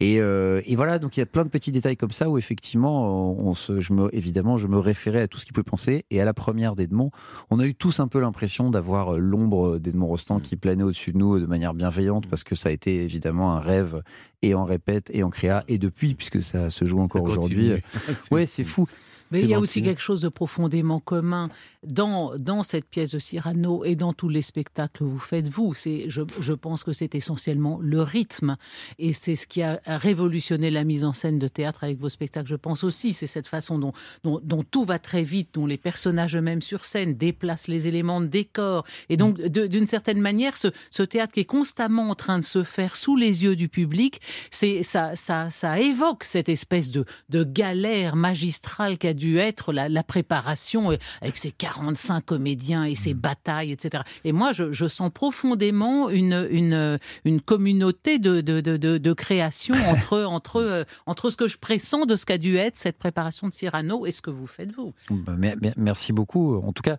[0.00, 2.36] Et, euh, et voilà, donc il y a plein de petits détails comme ça où
[2.38, 6.04] effectivement, on se, je me, évidemment, je me référais à tout ce qu'il pouvait penser.
[6.10, 7.10] Et à la première d'Edmond,
[7.50, 11.18] on a eu tous un peu l'impression d'avoir l'ombre d'Edmond Rostand qui planait au-dessus de
[11.18, 14.02] nous de manière bienveillante parce que ça a été évidemment un rêve
[14.42, 17.72] et en répète et en créa et depuis puisque ça se joue encore aujourd'hui.
[18.30, 18.86] Ouais, c'est fou.
[19.30, 21.48] Mais il y a aussi quelque chose de profondément commun
[21.86, 25.74] dans, dans cette pièce de Cyrano et dans tous les spectacles que vous faites, vous.
[25.74, 28.56] C'est, je, je pense que c'est essentiellement le rythme.
[28.98, 32.48] Et c'est ce qui a révolutionné la mise en scène de théâtre avec vos spectacles,
[32.48, 33.12] je pense aussi.
[33.14, 33.92] C'est cette façon dont,
[34.24, 38.20] dont, dont tout va très vite, dont les personnages eux-mêmes sur scène déplacent les éléments
[38.20, 38.84] de décor.
[39.08, 42.44] Et donc, de- d'une certaine manière, ce, ce théâtre qui est constamment en train de
[42.44, 47.04] se faire sous les yeux du public, c'est, ça, ça, ça évoque cette espèce de,
[47.28, 52.94] de galère magistrale qu'a dû être la, la préparation euh, avec ses 45 comédiens et
[52.94, 54.04] ses batailles, etc.
[54.24, 59.74] Et moi, je, je sens profondément une, une, une communauté de, de, de, de, création
[59.88, 63.48] entre, entre, euh, entre ce que je pressens de ce qu'a dû être cette préparation
[63.48, 64.92] de Cyrano et ce que vous faites vous.
[65.10, 66.54] Bah, mer- mer- merci beaucoup.
[66.56, 66.96] En tout cas,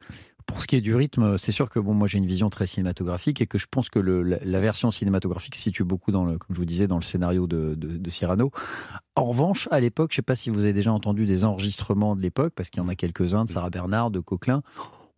[0.48, 2.66] pour ce qui est du rythme, c'est sûr que bon, moi j'ai une vision très
[2.66, 6.56] cinématographique et que je pense que la, version cinématographique se situe beaucoup dans le, comme
[6.56, 8.52] je vous disais, dans le scénario de, de- de Cyrano.
[9.16, 12.16] En revanche, à l'époque, je ne sais pas si vous avez déjà entendu des enregistrements
[12.16, 14.64] de l'époque, parce qu'il y en a quelques-uns de Sarah Bernard, de Coquelin.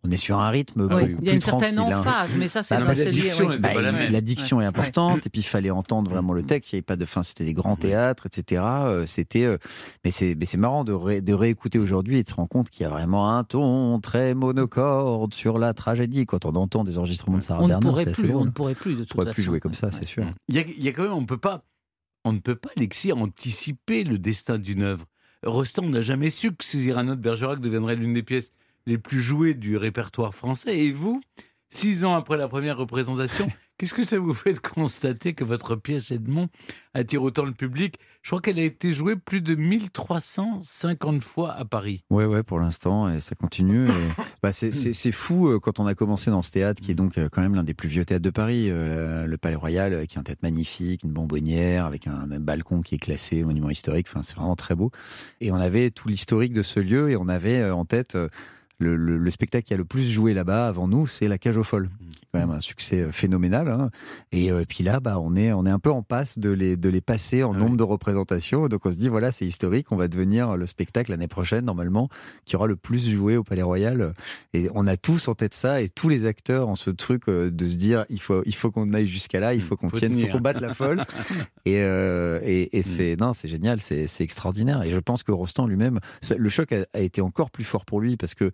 [0.02, 1.98] On est sur un rythme Oui, beaucoup il y a plus une certaine hein.
[1.98, 3.58] emphase, mais ça, c'est Bah, dans la cette diction, oui.
[3.58, 3.82] bah, Ouais.
[4.62, 6.72] est importante, et puis il fallait entendre vraiment le texte.
[6.72, 8.62] Il n'y avait pas de fin, c'était des grands théâtres, etc.
[8.64, 9.58] Euh, C'était, euh,
[10.04, 12.70] mais c'est, mais c'est marrant de, ré- de réécouter aujourd'hui et de se rendre compte
[12.70, 16.24] qu'il y a vraiment un ton très monocorde sur la tragédie.
[16.24, 18.74] Quand on entend des enregistrements de Sarah On ne Bernard, assez plus, on ne pourrait
[18.74, 19.34] plus de On toute pourrait façon.
[19.34, 20.24] plus jouer comme ça, c'est sûr.
[20.48, 21.62] Il y, a, il y a quand même, on peut pas,
[22.24, 25.04] on ne peut pas, Alexis, anticiper le destin d'une œuvre.
[25.44, 28.50] Rostand n'a jamais su que Cyrano de Bergerac deviendrait l'une des pièces
[28.90, 30.78] les plus jouées du répertoire français.
[30.78, 31.22] Et vous,
[31.70, 33.48] six ans après la première représentation,
[33.78, 36.48] qu'est-ce que ça vous fait de constater que votre pièce Edmond
[36.92, 37.94] attire autant le public?
[38.22, 42.02] Je crois qu'elle a été jouée plus de 1350 fois à Paris.
[42.10, 43.88] Ouais, ouais, pour l'instant, et ça continue.
[43.88, 43.92] et,
[44.42, 47.28] bah, c'est, fou euh, quand on a commencé dans ce théâtre, qui est donc euh,
[47.30, 50.18] quand même l'un des plus vieux théâtres de Paris, euh, le Palais Royal, qui est
[50.18, 54.08] un théâtre magnifique, une bonbonnière, avec un, un balcon qui est classé monument historique.
[54.10, 54.90] Enfin, c'est vraiment très beau.
[55.40, 58.28] Et on avait tout l'historique de ce lieu, et on avait en tête euh,
[58.80, 61.56] le, le- le spectacle qui a le plus joué là-bas avant nous, c'est La Cage
[61.56, 61.88] aux Folles.
[62.10, 63.68] est Quand même un succès euh, phénoménal.
[63.68, 63.90] hein.
[64.32, 66.76] Et euh, puis là, bah, on est, on est un peu en passe de les,
[66.76, 68.68] de les passer en nombre de représentations.
[68.68, 69.92] Donc on se dit, voilà, c'est historique.
[69.92, 72.08] On va devenir le spectacle l'année prochaine, normalement,
[72.44, 74.14] qui aura le plus joué au Palais Royal.
[74.54, 77.50] Et on a tous en tête ça, et tous les acteurs en ce truc euh,
[77.50, 80.16] de se dire, il faut, il faut qu'on aille jusqu'à là, il faut qu'on tienne,
[80.18, 81.04] il faut qu'on batte la folle.
[81.66, 84.82] et, euh, et, et c'est, non, c'est génial, c'est, c'est extraordinaire.
[84.84, 86.00] Et je pense que Rostand lui-même,
[86.36, 88.50] le choc a, a été encore plus fort pour lui parce que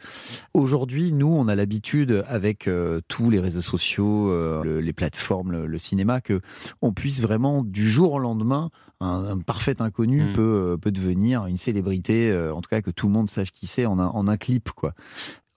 [0.55, 5.53] aujourd'hui, nous, on a l'habitude avec euh, tous les réseaux sociaux, euh, le- les plateformes,
[5.53, 6.41] le, le cinéma, que
[6.83, 10.33] on puisse vraiment du jour au lendemain, un, un parfait inconnu Mm.
[10.33, 13.51] peut, euh, peut devenir une célébrité, euh, en tout cas que tout le monde sache
[13.53, 14.95] qui c'est en un, en un clip, quoi.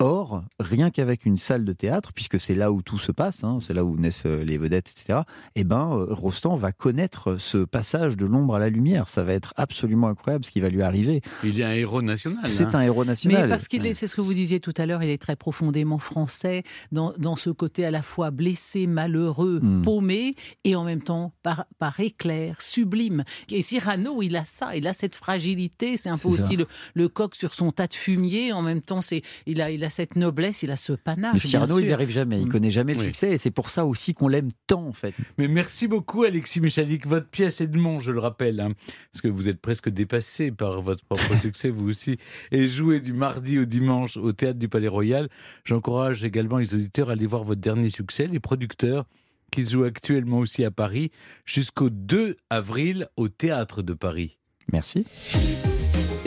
[0.02, 3.60] Or, rien qu'avec une salle de théâtre, puisque c'est là où tout se passe, hein,
[3.62, 5.20] c'est là où naissent euh, les vedettes, etc.,
[5.56, 9.10] eh ben, euh, Rostand va connaître ce passage de l'ombre à la lumière.
[9.10, 11.22] Ça va être absolument incroyable ce qui va lui arriver.
[11.44, 12.48] Il est un héros national.
[12.48, 12.80] C'est hein.
[12.80, 13.44] un héros national.
[13.44, 15.36] Mais parce qu'il est, c'est ce que vous disiez tout à l'heure, il est très
[15.36, 19.82] profondément français dans, dans ce côté à la fois blessé, malheureux, Mm.
[19.82, 23.24] paumé et en même temps par, par éclair, sublime.
[23.52, 26.68] Et Cyrano, il a ça, il a cette fragilité, c'est un peu C'est aussi le,
[26.94, 28.54] le coq sur son tas de fumier.
[28.54, 31.34] En même temps, c'est il a, il a cette noblesse, il a ce panache.
[31.34, 32.42] Mais Cyrano, il n'y arrive jamais.
[32.42, 33.06] Il connaît jamais le Oui.
[33.08, 35.14] succès et c'est pour ça aussi qu'on l'aime tant, en fait.
[35.38, 37.06] Mais merci beaucoup, Alexis Michalik.
[37.08, 38.74] Votre pièce Edmond, je le rappelle, hein,
[39.12, 42.18] parce que vous êtes presque dépassé par votre propre succès, vous aussi,
[42.52, 45.30] est jouée du mardi au dimanche au Théâtre du Palais Royal.
[45.66, 49.06] J'encourage également les auditeurs à aller voir votre dernier succès, Les Producteurs,
[49.52, 51.12] qui se joue actuellement aussi à Paris,
[51.46, 54.38] jusqu'au 2 avril au Théâtre de Paris.
[54.72, 55.06] Merci.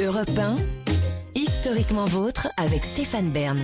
[0.00, 0.56] Europe 1,
[1.64, 3.56] historiquement vôtre avec Stéphane Bern.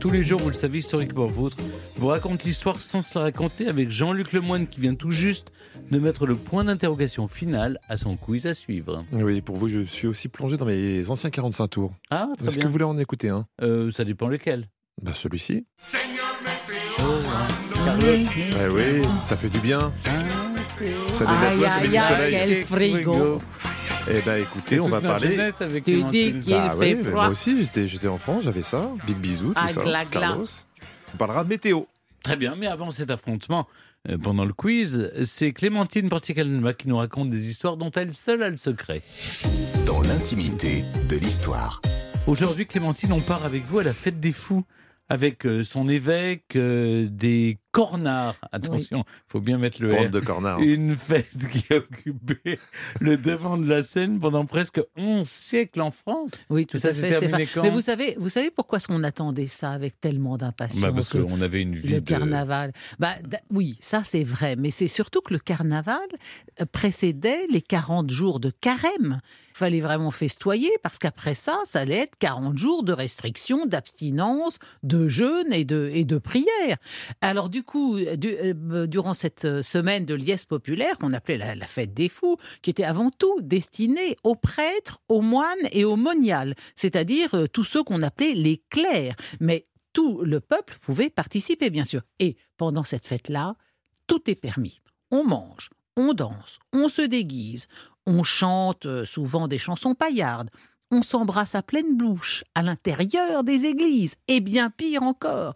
[0.00, 1.56] Tous les jours, vous le savez, historiquement vôtre,
[1.94, 5.52] vous raconte l'histoire sans se la raconter avec Jean-Luc Lemoine qui vient tout juste
[5.88, 9.02] de mettre le point d'interrogation final à son quiz à suivre.
[9.12, 11.92] Oui, pour vous, je suis aussi plongé dans mes anciens 45 tours.
[12.10, 12.62] Ah, très Est-ce bien.
[12.62, 13.46] que vous voulez en écouter un?
[13.62, 14.68] Euh, Ça dépend lequel.
[15.00, 15.64] Bah celui-ci.
[17.84, 18.02] Carlos.
[18.04, 19.92] Ouais, oui, ça fait du bien.
[19.96, 22.32] Ça dénate Aïe, bien, ça met du aïe, aïe, soleil.
[22.32, 23.40] quel frigo.
[24.10, 25.38] Eh ben écoutez, on va parler.
[25.60, 27.12] avec Tu dis qu'il Bah fait froid.
[27.12, 28.90] moi aussi, j'étais, j'étais enfant, j'avais ça.
[29.06, 29.82] Big bisous, tout Ah, ça.
[29.82, 30.20] gla, gla.
[30.20, 30.46] Carlos.
[31.14, 31.82] On parlera de météo.
[32.22, 33.66] Très bien, mais avant cet affrontement,
[34.08, 38.42] euh, pendant le quiz, c'est Clémentine Porticalma qui nous raconte des histoires dont elle seule
[38.42, 39.00] a le secret.
[39.86, 41.80] Dans l'intimité de l'histoire.
[42.26, 44.64] Aujourd'hui, Clémentine, on part avec vous à la fête des fous,
[45.08, 48.36] avec euh, son évêque, euh, des cornards.
[48.52, 50.10] Attention, il faut bien mettre le Bande R.
[50.10, 50.60] de cornards.
[50.60, 52.58] Une fête qui a occupé
[53.00, 56.30] le devant de la scène pendant presque 11 siècles en France.
[56.50, 57.46] Oui, tout ça à fait, terminé Stéphane.
[57.54, 61.14] quand Mais vous savez, vous savez pourquoi qu'on attendait ça avec tellement d'impatience Bah, Parce
[61.14, 62.06] le- qu'on avait une vie le de...
[62.08, 62.72] carnaval?
[62.98, 63.14] Bah,
[63.50, 65.98] oui, ça c'est vrai, mais c'est surtout que le carnaval
[66.60, 69.20] euh, précédait les 40 jours de carême.
[69.56, 75.06] Fallait vraiment festoyer parce qu'après ça, ça allait être 40 jours de restrictions, d'abstinence, de
[75.06, 76.76] jeûne et de, et de prière.
[77.20, 81.68] Alors du coup, euh, durant cette euh, semaine de liesse populaire qu'on appelait la, la
[81.68, 86.56] fête des fous, qui était avant tout destinée aux prêtres, aux moines et aux moniales,
[86.74, 89.14] c'est-à-dire euh, tous ceux qu'on appelait les clercs.
[89.38, 92.02] Mais tout le peuple pouvait participer, bien sûr.
[92.18, 93.54] Et pendant cette fête-là,
[94.08, 94.80] tout est permis.
[95.12, 97.68] On mange, on danse, on se déguise,
[98.06, 100.50] on chante euh, souvent des chansons paillardes,
[100.90, 105.54] on s'embrasse à pleine bouche à l'intérieur des églises, et bien pire encore.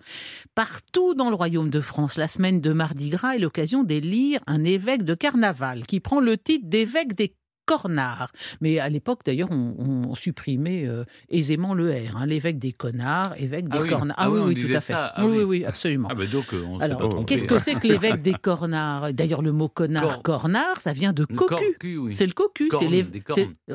[0.54, 4.64] Partout dans le royaume de France, la semaine de Mardi Gras est l'occasion d'élire un
[4.64, 7.34] évêque de carnaval qui prend le titre d'évêque des
[7.68, 8.30] cornards.
[8.62, 9.74] Mais à l'époque, d'ailleurs, on,
[10.08, 12.16] on supprimait euh, aisément le R.
[12.16, 13.88] hein, l'évêque des connards, évêque des Ah oui.
[13.90, 14.16] cornards.
[14.18, 14.92] Ah oui, on oui, disait tout à fait.
[14.94, 15.36] Ah oui, oui.
[15.38, 16.08] oui, oui, absolument.
[16.10, 19.12] Ah ben donc, euh, on Alors, qu'est-ce que c'est que l'évêque des cornards?
[19.12, 21.76] D'ailleurs, le mot connard, Cor- cornard, ça vient de cocu.
[21.98, 22.14] oui.
[22.14, 23.04] C'est le cocu, c'est les-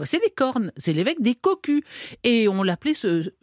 [0.05, 1.81] c'est les cornes, c'est l'évêque des cocus.
[2.23, 2.93] Et on l'appelait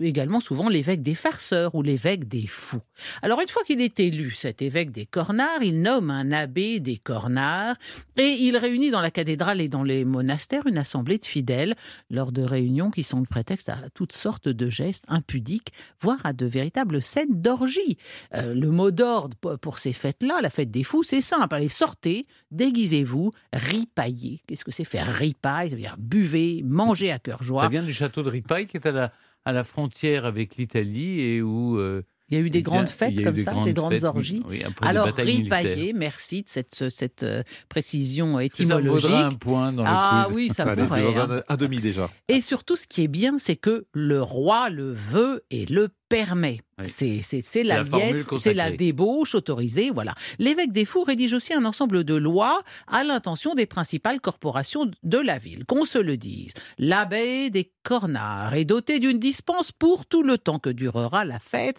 [0.01, 2.81] également souvent l'évêque des farceurs ou l'évêque des fous.
[3.23, 6.97] Alors une fois qu'il est élu, cet évêque des cornards, il nomme un abbé des
[6.97, 7.77] cornards
[8.17, 11.75] et il réunit dans la cathédrale et dans les monastères une assemblée de fidèles
[12.11, 16.33] lors de réunions qui sont le prétexte à toutes sortes de gestes impudiques, voire à
[16.33, 17.97] de véritables scènes d'orgie.
[18.35, 21.55] Euh, le mot d'ordre pour- ces fêtes-là, la fête des fous, c'est simple.
[21.55, 24.43] Allez, sortez, déguisez-vous, ripaillez.
[24.47, 25.71] Qu'est-ce que c'est faire ripaille?
[25.71, 27.63] Ça veut dire buvez, mangez à cœur joie.
[27.63, 29.13] Ça vient du château de Ripaille qui est à la,
[29.45, 31.79] à la frontière avec l'Italie et où...
[31.79, 34.05] euh, Il y a eu des grandes fêtes comme des ça, grandes des grandes fêtes,
[34.05, 34.43] orgies.
[34.49, 35.93] oui, Alors, militaires.
[35.95, 39.11] merci de cette, cette euh, précision ça étymologique.
[39.11, 41.05] vaudra un point dans le ah quiz oui, ça Allez, pourrait.
[41.07, 41.57] en hein.
[41.57, 42.09] demi déjà.
[42.29, 46.61] Et surtout, ce qui est bien, c'est que le roi le veut et le permet.
[46.79, 46.89] Oui.
[46.89, 47.85] C'est la
[48.39, 49.91] c'est débauche autorisée.
[49.91, 50.15] Voilà.
[50.39, 55.19] L'évêque des Fous rédige aussi un ensemble de lois à l'intention des principales corporations de
[55.19, 55.65] la ville.
[55.65, 60.59] Qu'on se le dise, l'abbé des Cornards est doté d'une dispense pour tout le temps
[60.59, 61.79] que durera la fête,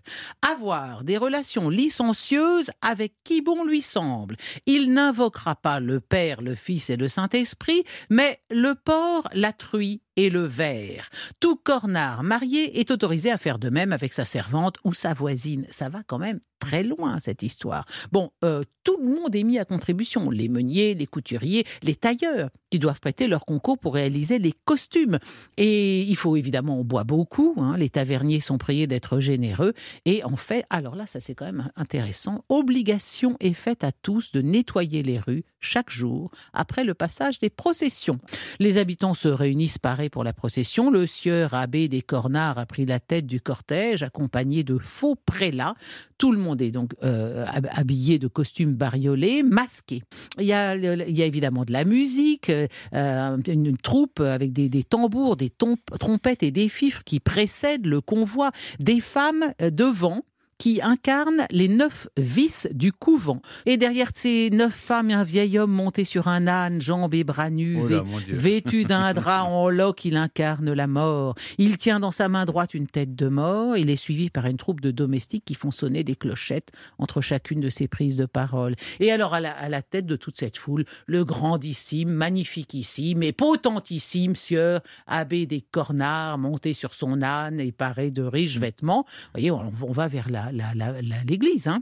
[0.49, 4.37] avoir des relations licencieuses avec qui bon lui semble.
[4.65, 10.01] Il n'invoquera pas le Père, le Fils et le Saint-Esprit, mais le porc, la truie
[10.15, 11.09] et le ver.
[11.39, 15.65] Tout cornard marié est autorisé à faire de même avec sa servante ou sa voisine.
[15.69, 17.85] Ça va quand même très loin, cette histoire.
[18.11, 20.29] Bon, euh, tout le monde est mis à contribution.
[20.29, 25.17] Les meuniers, les couturiers, les tailleurs, qui doivent prêter leur concours pour réaliser les costumes.
[25.57, 27.55] Et il faut évidemment, on boit beaucoup.
[27.57, 27.75] hein.
[27.77, 29.73] Les taverniers sont priés d'être généreux.
[30.05, 32.45] Et en fait, alors là, ça c'est quand même intéressant.
[32.47, 37.49] Obligation est faite à tous de nettoyer les rues chaque jour après le passage des
[37.49, 38.19] processions.
[38.59, 40.91] Les habitants se réunissent pour la procession.
[40.91, 45.75] Le sieur abbé des Cornards a pris la tête du cortège, accompagné de faux prélats.
[46.17, 50.03] Tout le monde est donc euh, hab- habillé de costumes bariolés, masqués.
[50.37, 55.51] Il y a, évidemment de la musique, euh, une, une troupe avec des, tambours, des
[55.99, 60.21] trompettes et des fifres qui précèdent le convoi, des femmes euh, devant
[60.61, 63.41] qui incarnent les neuf vices du couvent.
[63.65, 67.49] Et derrière ces neuf femmes, un vieil homme monté sur un âne, jambes et bras
[67.49, 68.03] nus, Oh là,
[68.37, 71.33] vêtu d'un drap en loques, il incarne la mort.
[71.57, 73.75] Il tient dans sa main droite une tête de mort.
[73.75, 76.69] Il est suivi par une troupe de domestiques qui font sonner des clochettes
[76.99, 78.75] entre chacune de ses prises de parole.
[78.99, 83.31] Et alors, à la, à la tête de toute cette foule, le grandissime, magnifiquissime et
[83.31, 89.05] potentissime sieur abbé des Cornards, monté sur son âne et paré de riches vêtements.
[89.07, 91.67] Vous voyez, on, on va vers la- l'église.
[91.67, 91.81] hein.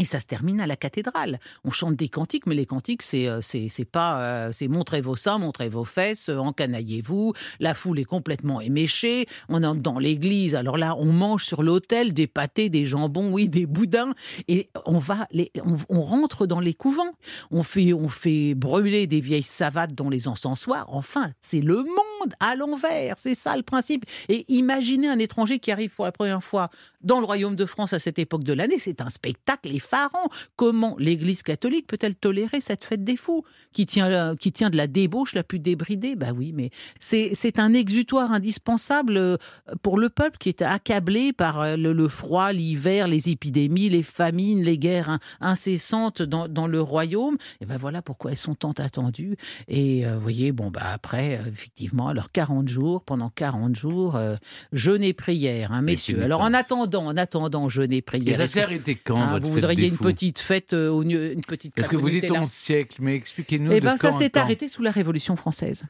[0.00, 1.38] Et ça se termine à la cathédrale.
[1.62, 5.14] On chante des cantiques, mais les cantiques, c'est euh, c'est pas euh, c'est montrez vos
[5.14, 7.34] seins, montrez vos fesses, euh, encanaillez-vous.
[7.58, 9.26] La foule est complètement éméchée.
[9.50, 10.54] On entre dans l'église.
[10.54, 14.14] Alors là, on mange sur l'autel des pâtés, des jambons, oui, des boudins,
[14.48, 17.12] et on va les on, on rentre dans les couvents.
[17.50, 20.86] On fait on fait brûler des vieilles savates dans les encensoirs.
[20.88, 23.16] Enfin, c'est le monde à l'envers.
[23.18, 24.06] C'est ça le principe.
[24.30, 26.70] Et imaginez un étranger qui arrive pour la première fois
[27.02, 30.28] dans le royaume de France à cette époque de l'année, c'est un spectacle effarant.
[30.56, 34.76] Comment l'Église catholique peut-elle tolérer cette fête des fous qui tient, euh, qui tient de
[34.76, 36.14] la débauche la plus débridée?
[36.16, 39.36] Bah oui, mais c'est un exutoire indispensable euh,
[39.82, 44.02] pour le peuple qui est accablé par euh, le, le froid, l'hiver, les épidémies, les
[44.02, 47.36] famines, les guerres in- incessantes dans, dans le royaume.
[47.60, 49.36] Et ben voilà pourquoi elles sont tant attendues.
[49.68, 54.16] Et euh, vous voyez, bon bah après, euh, effectivement, alors 40 jours, pendant 40 jours,
[54.16, 54.36] euh,
[54.72, 56.22] jeûne et prière, hein, messieurs.
[56.22, 56.89] Alors en m'étonnes.
[56.90, 58.34] Attendant, en attendant, jeûne et prière.
[58.34, 61.02] Et ça est-ce s'est arrêté quand, Hein, votre Vous voudriez une petite fête euh, au
[61.02, 62.30] lieu, une petite Parce que vous dites.
[62.30, 63.72] 11 siècle, mais expliquez-nous.
[63.72, 65.84] Eh ben ça en s'est arrêté sous la Révolution française.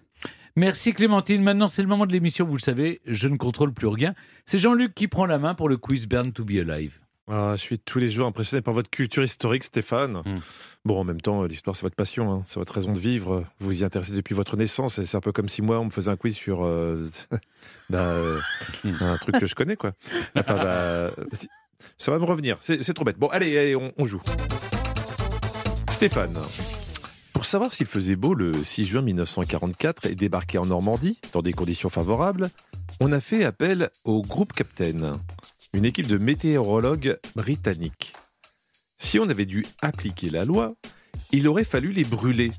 [0.57, 1.43] Merci Clémentine.
[1.43, 2.45] Maintenant, c'est le moment de l'émission.
[2.45, 4.15] Vous le savez, je ne contrôle plus rien.
[4.47, 6.99] C'est Jean-Luc qui prend la main pour le quiz Burn to be Alive.
[7.31, 10.23] Je suis tous les jours impressionné par votre culture historique, Stéphane.
[10.25, 10.39] Hmm.
[10.85, 12.43] Bon, en même temps, euh, l'histoire, c'est votre passion, hein.
[12.47, 13.45] c'est votre raison de vivre.
[13.61, 14.99] Vous vous y intéressez depuis votre naissance.
[14.99, 17.09] Et c'est un peu comme si moi, on me faisait un quiz sur euh,
[17.91, 18.41] bah, euh,
[19.01, 19.93] un truc que je connais, quoi.
[20.37, 21.11] Enfin, bah,
[21.99, 22.57] ça va me revenir.
[22.61, 23.19] C'est c'est trop bête.
[23.19, 24.23] Bon, allez, allez, on, on joue.
[25.91, 26.37] Stéphane,
[27.35, 31.53] pour savoir s'il faisait beau le 6 juin 1944 et débarquer en Normandie dans des
[31.53, 32.49] conditions favorables,
[33.01, 35.13] on a fait appel au groupe Captain,
[35.73, 38.15] une équipe de météorologues britanniques.
[38.99, 40.75] Si on avait dû appliquer la loi,
[41.33, 42.51] il aurait fallu les brûler.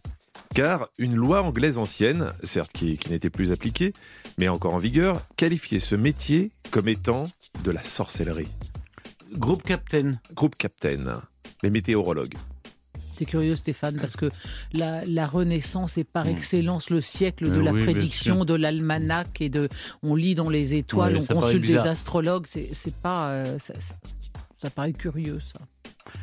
[0.56, 3.94] Car une loi anglaise ancienne, certes qui, qui n'était plus appliquée,
[4.38, 7.26] mais encore en vigueur, qualifiait ce métier comme étant
[7.64, 8.50] de la sorcellerie.
[9.34, 10.20] Groupe Captain.
[10.34, 11.22] Groupe Captain,
[11.64, 12.36] les météorologues.
[13.22, 14.32] C'est curieux, Stéphane, parce que
[14.74, 19.40] la, la Renaissance est par excellence le siècle de Euh, la oui, prédiction, de l'almanach
[19.42, 19.70] et de.
[20.02, 22.48] On lit dans les étoiles, on consulte des astrologues.
[22.48, 23.28] C'est pas.
[23.30, 23.94] euh, ça, ça-
[24.58, 25.60] ça paraît curieux, ça.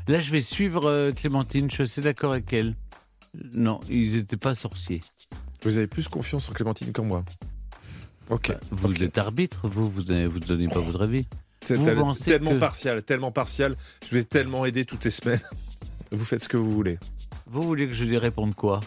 [0.09, 1.71] Là, je vais suivre euh, Clémentine.
[1.71, 2.75] Je suis assez d'accord avec elle.
[3.53, 5.01] Non, ils n'étaient pas sorciers.
[5.63, 7.25] Vous avez plus confiance en Clémentine qu'en moi.
[8.29, 8.53] Ok.
[8.73, 11.29] Vous êtes arbitre, vous, vous ne vous donnez pas votre avis.
[11.65, 13.77] C'est Vous tel- pensez tellement que- partial, tellement partial.
[14.09, 15.41] Je vais tellement aider toutes les semaines.
[16.13, 16.99] Vous faites ce que vous voulez.
[17.47, 18.81] Vous voulez que je lui réponde quoi?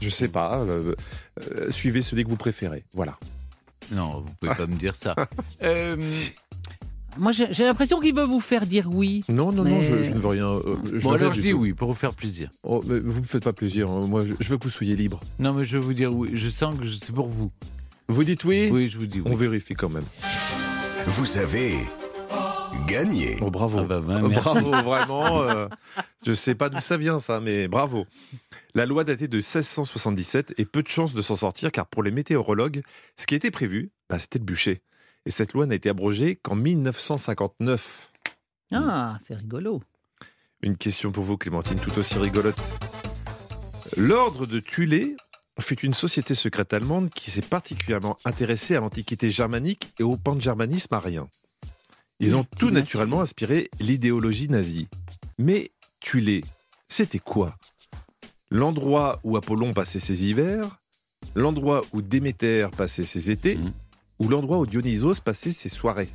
[0.00, 0.58] Je sais pas.
[0.60, 0.94] euh,
[1.52, 2.84] euh, suivez celui que vous préférez.
[2.92, 3.18] Voilà.
[3.92, 5.14] Non, vous pouvez pas me dire ça.
[5.62, 5.96] Euh,
[7.16, 9.22] Moi, j'ai j'ai l'impression qu'il veut vous faire dire oui.
[9.30, 10.46] Non, non, non, Mais- je, je ne veux rien.
[10.50, 11.58] euh, je bon, veux alors rien je du dis tout.
[11.60, 12.50] oui, pour vous faire plaisir.
[12.62, 13.90] Oh, mais vous me faites pas plaisir.
[13.90, 14.06] hein.
[14.08, 15.20] Moi, je, je veux que vous soyez libre.
[15.38, 16.30] Non, mais je vais vous dire oui.
[16.34, 17.50] Je sens que je- c'est pour vous.
[18.08, 18.68] Vous dites oui?
[18.70, 19.26] Oui, je vous dis oui.
[19.32, 20.04] On vérifie quand même.
[21.06, 21.72] Vous avez
[22.86, 23.36] gagné.
[23.40, 23.78] Oh, bravo.
[23.80, 24.42] Ah bah, bah, merci.
[24.42, 25.42] bravo, vraiment.
[25.42, 25.68] euh,
[26.26, 28.06] je sais pas d'où ça vient, ça, mais bravo.
[28.74, 32.10] La loi datait de 1677 et peu de chances de s'en sortir car pour les
[32.10, 32.82] météorologues,
[33.16, 34.82] ce qui était prévu, bah, c'était le bûcher.
[35.26, 38.12] Et cette loi n'a été abrogée qu'en 1959.
[38.72, 39.82] Ah, c'est rigolo.
[40.62, 42.58] Une question pour vous, Clémentine, tout aussi rigolote.
[43.96, 45.16] L'ordre de Tulé
[45.60, 50.94] fut une société secrète allemande qui s'est particulièrement intéressée à l'antiquité germanique et au pangermanisme
[50.94, 51.28] arien.
[52.20, 54.88] Ils ont tout naturellement inspiré l'idéologie nazie.
[55.38, 56.42] Mais Tulé,
[56.88, 57.54] c'était quoi?
[58.50, 60.80] L'endroit où Apollon passait ses hivers
[61.36, 63.58] L'endroit où Déméter passait ses étés
[64.18, 66.08] Ou l'endroit où Dionysos passait ses soirées?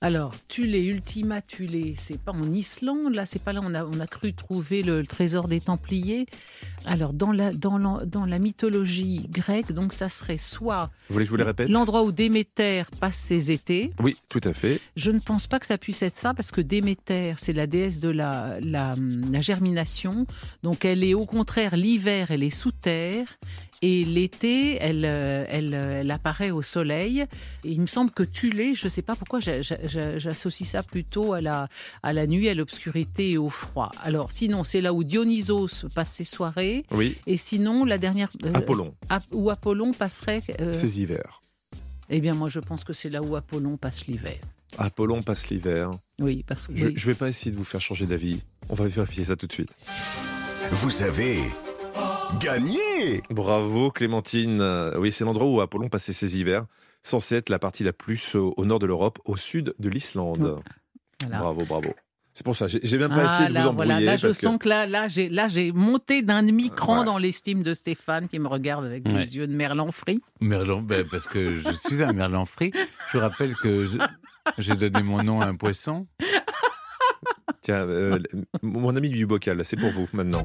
[0.00, 3.98] Alors, Tulé, Ultima Tulé, c'est pas en Islande, là, c'est pas là, on a, on
[3.98, 6.26] a cru trouver le, le trésor des Templiers.
[6.86, 11.24] Alors, dans la, dans, la, dans la mythologie grecque, donc ça serait soit Vous voulez
[11.24, 11.68] que je vous les répète?
[11.68, 13.92] l'endroit où Déméter passe ses étés.
[14.00, 14.80] Oui, tout à fait.
[14.94, 17.98] Je ne pense pas que ça puisse être ça, parce que Déméter, c'est la déesse
[17.98, 18.94] de la, la,
[19.32, 20.28] la germination.
[20.62, 23.26] Donc, elle est au contraire, l'hiver, elle est sous terre.
[23.80, 27.20] Et l'été, elle, euh, elle, euh, elle apparaît au soleil.
[27.64, 30.68] Et il me semble que Tulé, je ne sais pas pourquoi j'a- j'a- j'a- j'associe
[30.68, 31.68] ça plutôt à la,
[32.02, 33.92] à la nuit, à l'obscurité et au froid.
[34.02, 36.84] Alors sinon, c'est là où Dionysos passe ses soirées.
[36.90, 37.16] Oui.
[37.28, 38.28] Et sinon, la dernière...
[38.46, 38.94] euh, Apollon.
[39.10, 40.42] Ap- où Apollon passerait...
[40.60, 41.40] euh, Ses hivers.
[42.10, 44.38] eh bien, moi, je pense que c'est là où Apollon passe l'hiver.
[44.76, 45.90] Apollon passe l'hiver.
[46.20, 46.74] Oui, parce que...
[46.74, 46.94] Je, oui.
[46.96, 48.42] je vais pas essayer de vous faire changer d'avis.
[48.68, 49.70] On va vérifier ça tout de suite.
[50.72, 51.38] Vous avez
[52.40, 54.60] gagné Bravo Clémentine.
[54.60, 56.66] Euh, Oui, c'est l'endroit où Apollon passait ses hivers,
[57.02, 60.58] censé être la partie la plus au, au nord de l'Europe, au sud de l'Islande.
[61.22, 61.38] Voilà.
[61.38, 61.94] Bravo, bravo.
[62.34, 63.92] C'est pour ça, j'ai j'ai même pas Ah, essayé de là, vous embrouiller.
[63.94, 67.04] voilà, là, je parce sens que là, là, j'ai, là, j'ai monté d'un demi-cran Ouais.
[67.04, 69.12] dans l'estime de Stéphane qui me regarde avec Ouais.
[69.24, 70.20] des yeux de merlan frit.
[70.40, 72.70] Merlan, ben, parce que je suis un merlan frit.
[73.10, 73.88] Je vous rappelle que
[74.58, 76.06] j'ai donné mon nom à un poisson.
[77.62, 78.20] Tiens, euh,
[78.62, 80.44] mon ami du bocal, c'est pour vous maintenant.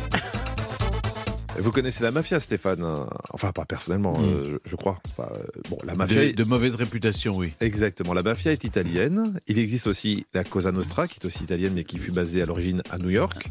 [1.60, 4.24] Vous connaissez la mafia, Stéphane hein Enfin, pas personnellement, Mm.
[4.26, 5.00] euh, je, je crois.
[5.10, 6.26] Enfin, euh, bon, la mafia.
[6.26, 7.54] De, de mauvaise réputation, oui.
[7.62, 8.14] Exactement.
[8.14, 9.40] La mafia est italienne.
[9.48, 12.46] Il existe aussi la Cosa Nostra, qui est aussi italienne, mais qui fut basée à
[12.46, 13.50] l'origine à New York.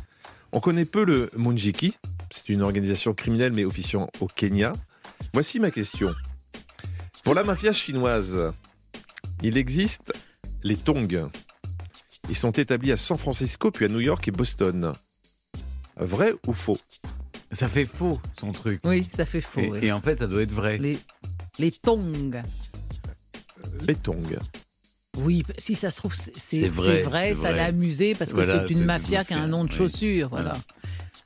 [0.53, 1.97] On connaît peu le Munjiki.
[2.31, 4.73] C'est une organisation criminelle, mais officiant au Kenya.
[5.33, 6.13] Voici ma question.
[7.25, 8.53] Pour la mafia chinoise,
[9.43, 10.13] il existe
[10.65, 11.31] les Tongs.
[12.29, 14.93] Ils sont établis à San Francisco, puis à New York et Boston.
[15.97, 16.79] Vrai ou faux?
[17.53, 18.81] Ça fait faux, son truc.
[18.85, 19.61] Oui, ça fait faux.
[19.61, 19.79] Et, oui.
[19.83, 20.79] et en fait, ça doit être vrai.
[20.79, 20.99] Les,
[21.59, 22.43] les tongs.
[23.87, 24.39] Les Tongs.
[25.19, 28.73] Oui, si ça se trouve, c'est vrai, vrai, ça l'a amusé parce que Voilà, c'est
[28.75, 29.77] une mafia qui a un nom de oui.
[29.77, 30.29] chaussure.
[30.31, 30.57] Voilà.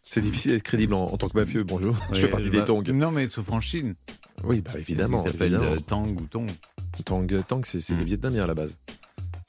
[0.03, 1.62] C'est difficile d'être crédible en, en tant que mafieux.
[1.62, 1.97] Bonjour.
[2.12, 2.83] je fais partie bah, des Tongs.
[2.93, 3.95] Non, mais sauf en Chine.
[4.45, 5.22] Oui, bah évidemment.
[5.27, 6.51] Il s'appelle euh, Tang ou Tong.
[7.05, 8.07] Tang, Tang c'est c'est des Hmm.
[8.07, 8.79] Vietnamiens à la base.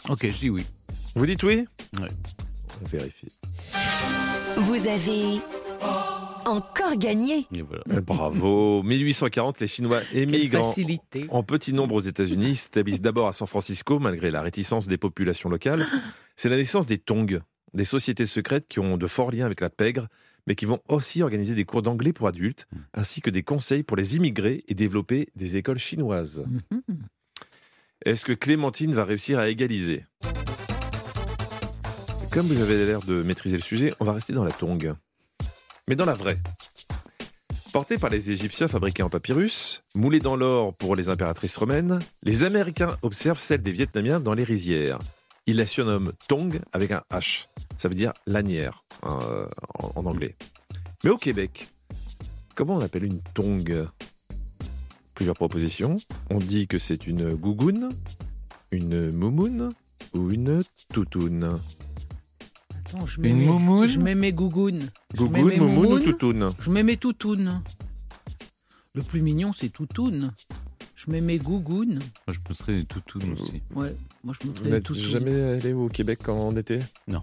[0.09, 0.65] Ok, je dis oui.
[1.15, 1.65] Vous dites oui?
[1.99, 2.07] Ouais.
[2.81, 3.27] On vérifie.
[4.57, 5.41] Vous avez
[6.49, 7.47] encore gagné.
[7.53, 7.83] Et voilà.
[7.89, 8.83] Euh, Bravo.
[8.87, 10.61] 1840, les Chinois émigrent
[11.29, 12.55] en, petit nombre aux États-Unis.
[12.55, 15.85] S'établissent d'abord à San Francisco, malgré la réticence des populations locales.
[16.35, 17.39] C'est la naissance des Tongs,
[17.73, 20.07] des sociétés secrètes qui ont de forts liens avec la pègre,
[20.45, 23.97] mais qui vont aussi organiser des cours d'anglais pour adultes, ainsi que des conseils pour
[23.97, 26.45] les immigrés et développer des écoles chinoises.
[26.71, 26.97] Mhm.
[28.05, 30.05] Est-ce que Clémentine va réussir à égaliser?
[32.31, 34.93] Comme vous avez l'air de maîtriser le sujet, on va rester dans la tongue.
[35.87, 36.37] Mais dans la vraie.
[37.71, 42.43] Portée par les Égyptiens fabriquée en papyrus, moulée dans l'or pour les impératrices romaines, les
[42.43, 44.99] Américains observent celle des Vietnamiens dans les rizières.
[45.45, 47.45] Ils la surnomment tong avec un H.
[47.77, 49.19] Ça veut dire lanière en,
[49.95, 50.35] en anglais.
[51.03, 51.69] Mais au Québec,
[52.55, 53.87] comment on appelle une tongue
[55.13, 55.95] Plusieurs propositions.
[56.29, 57.89] On dit que c'est une gougoune,
[58.71, 59.69] une moumoune
[60.13, 60.61] ou une
[60.93, 61.59] toutoune.
[62.87, 64.79] Attends, je mets Une mes- moumoune Je mets mes gougounes.
[65.15, 67.61] Je mets Gougoune, mes moumoune ou toutoune Je mets mes toutounes.
[68.93, 70.31] Le plus mignon, c'est toutoune.
[70.95, 71.95] Je mets mes gougounes.
[71.95, 73.61] Moi, je pousserais des toutounes aussi.
[73.75, 75.03] Ouais, moi je Vous mettrais des n'êtes toutounes.
[75.03, 76.79] jamais allé au Québec en été?
[77.07, 77.21] Non.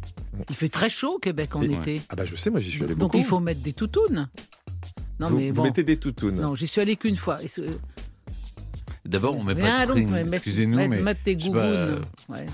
[0.49, 2.03] Il fait très chaud au Québec en Et- été.
[2.09, 3.19] Ah bah je sais, moi j'y suis allé Donc beaucoup.
[3.19, 4.29] il faut mettre des toutounes.
[5.19, 5.63] Non vous, mais vous bon.
[5.65, 6.37] mettez des toutounes.
[6.41, 7.43] Non, j'y suis allé qu'une fois.
[7.43, 7.49] Et
[9.05, 10.33] D'abord, on met pas de donc, string.
[10.33, 11.03] Excusez-nous, mais.
[11.03, 11.59] mettre tes gougounes.
[11.61, 12.01] euh,
[12.31, 12.47] Ouais.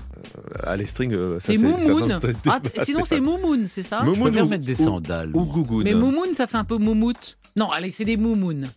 [0.63, 4.65] Ah, les strings, euh, ça C'est Ah, sinon c'est moumoune, c'est ça Je préfère mettre
[4.65, 5.29] des sandales.
[5.33, 5.53] Ou moi.
[5.53, 5.83] gougoune.
[5.85, 7.37] Mais moumoune, ça fait un peu moumoute.
[7.57, 8.67] Non, allez, c'est des moumounes.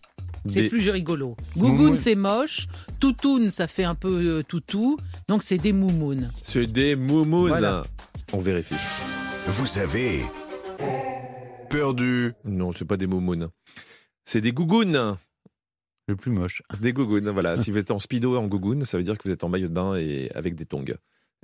[0.47, 1.35] C'est Des- plus rigolo.
[1.55, 1.97] Moumoune.
[1.97, 2.67] c'est moche.
[2.99, 4.09] Toutoune, ça fait un peu
[4.39, 4.95] euh, toutou.
[5.27, 6.29] Donc c'est des moumounes.
[6.43, 7.49] C'est des moumounes.
[7.49, 7.85] Voilà.
[8.31, 8.75] On vérifie.
[9.47, 10.21] Vous avez
[11.69, 12.33] perdu.
[12.45, 13.49] Non, c'est pas des moumounes.
[14.23, 15.17] C'est des gougounes.
[16.07, 16.61] Le plus moche.
[16.71, 17.57] C'est des gougounes, voilà.
[17.57, 19.49] si vous êtes en speedo et en gougoune, ça veut dire que vous êtes en
[19.49, 20.85] maillot de bain et avec des tongs.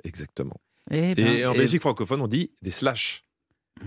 [0.03, 0.55] Exactement.
[0.91, 3.25] Eh ben, Et en et- Belgique francophone, on dit des slash.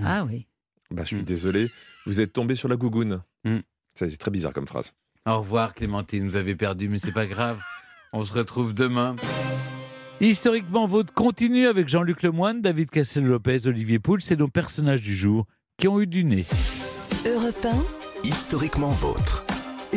[0.03, 0.47] Ah oui.
[0.91, 1.23] Bah, je suis Mm.
[1.23, 1.71] désolé.
[2.07, 3.23] Vous êtes tombé sur la gougoune.
[3.45, 3.59] Mm.
[3.95, 4.93] Ça, c'est très bizarre comme phrase.
[5.27, 7.61] Au revoir Clémentine, vous avez perdu, mais c'est pas grave.
[8.13, 9.15] On se retrouve demain.
[10.21, 15.47] Historiquement Vôtre continue avec Jean-Luc Lemoyne, David Castel-Lopez, Olivier Pouls, c'est nos personnages du jour
[15.79, 16.45] qui ont eu du nez.
[17.27, 17.85] Europe 1,
[18.25, 19.45] Historiquement vôtre.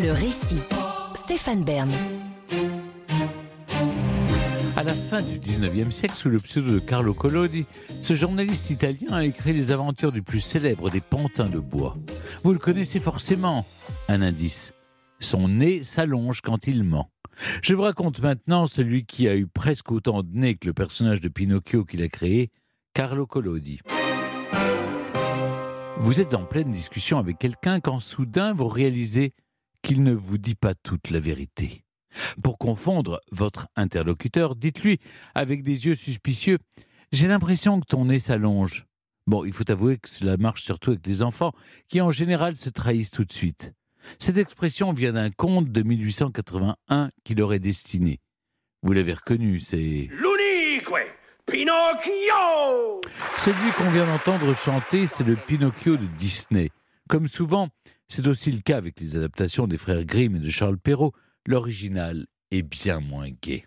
[0.01, 0.61] Le récit.
[1.15, 1.91] Stéphane Bern.
[4.75, 7.65] À la fin du 19e siècle, sous le pseudo de Carlo Collodi,
[8.03, 11.97] ce journaliste italien a écrit les aventures du plus célèbre des pantins de bois.
[12.43, 13.65] Vous le connaissez forcément.
[14.07, 14.73] Un indice.
[15.19, 17.09] Son nez s'allonge quand il ment.
[17.63, 21.21] Je vous raconte maintenant celui qui a eu presque autant de nez que le personnage
[21.21, 22.51] de Pinocchio qu'il a créé,
[22.93, 23.79] Carlo Collodi.
[25.99, 29.33] Vous êtes en pleine discussion avec quelqu'un quand soudain vous réalisez
[29.81, 31.83] qu'il ne vous dit pas toute la vérité.
[32.43, 34.99] Pour confondre votre interlocuteur, dites-lui,
[35.35, 36.57] avec des yeux suspicieux,
[37.13, 38.85] J'ai l'impression que ton nez s'allonge.
[39.27, 41.53] Bon, il faut avouer que cela marche surtout avec les enfants,
[41.87, 43.71] qui en général se trahissent tout de suite.
[44.19, 48.19] Cette expression vient d'un conte de 1881 qui leur est destiné.
[48.83, 50.09] Vous l'avez reconnu, c'est...
[50.11, 50.87] L'unique,
[51.45, 53.01] Pinocchio
[53.37, 56.71] Celui qu'on vient d'entendre chanter, c'est le Pinocchio de Disney.
[57.07, 57.69] Comme souvent,
[58.09, 61.13] c'est aussi le cas avec les adaptations des frères Grimm et de Charles Perrault,
[61.47, 63.65] l'original est bien moins gai.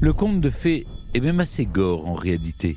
[0.00, 2.76] Le conte de fées est même assez gore en réalité.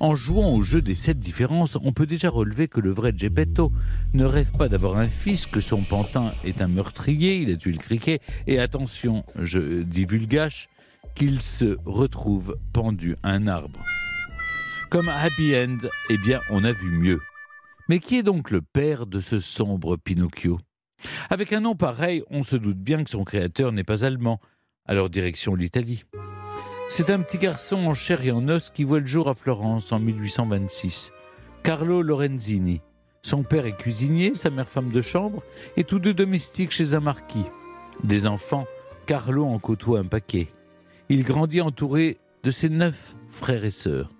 [0.00, 3.70] En jouant au jeu des sept différences, on peut déjà relever que le vrai Geppetto
[4.12, 7.70] ne rêve pas d'avoir un fils, que son pantin est un meurtrier, il a tué
[7.70, 8.18] le criquet,
[8.48, 10.68] et attention, je divulgage,
[11.14, 13.78] qu'il se retrouve pendu à un arbre.
[14.90, 15.78] Comme Happy End,
[16.10, 17.20] eh bien, on a vu mieux.
[17.88, 20.58] Mais qui est donc le père de ce sombre Pinocchio?
[21.28, 24.40] Avec un nom pareil, on se doute bien que son créateur n'est pas allemand.
[24.86, 26.04] Alors direction l'Italie.
[26.88, 29.92] C'est un petit garçon en chair et en os qui voit le jour à Florence
[29.92, 31.12] en 1826.
[31.62, 32.80] Carlo Lorenzini.
[33.22, 35.42] Son père est cuisinier, sa mère femme de chambre,
[35.76, 37.46] et tous deux domestiques chez un marquis.
[38.02, 38.66] Des enfants,
[39.06, 40.48] Carlo en côtoie un paquet.
[41.10, 44.10] Il grandit entouré de ses neuf frères et sœurs.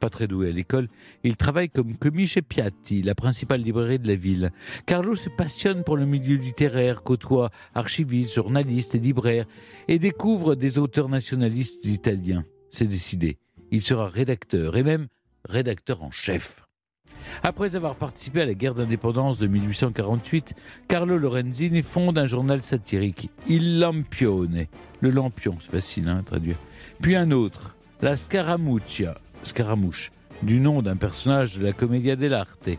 [0.00, 0.88] Pas très doué à l'école,
[1.24, 4.52] il travaille comme commis chez Piatti, la principale librairie de la ville.
[4.86, 9.46] Carlo se passionne pour le milieu littéraire, côtoie archivistes, journalistes et libraires,
[9.88, 12.44] et découvre des auteurs nationalistes italiens.
[12.70, 13.38] C'est décidé.
[13.72, 15.08] Il sera rédacteur, et même
[15.44, 16.62] rédacteur en chef.
[17.42, 20.54] Après avoir participé à la guerre d'indépendance de 1848,
[20.86, 24.66] Carlo Lorenzini fonde un journal satirique, Il Lampione.
[25.00, 26.56] Le lampion, c'est facile hein, à traduire.
[27.00, 30.12] Puis un autre, La Scaramuccia, Scaramouche,
[30.42, 32.70] du nom d'un personnage de la Commedia dell'arte.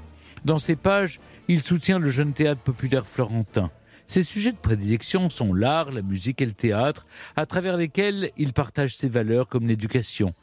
[0.46, 3.72] Dans ces pages, il soutient le jeune théâtre populaire florentin.
[4.08, 7.06] Ses sujets de prédilection sont l'art, la musique et le théâtre,
[7.36, 10.34] à travers lesquels il partage ses valeurs comme l'éducation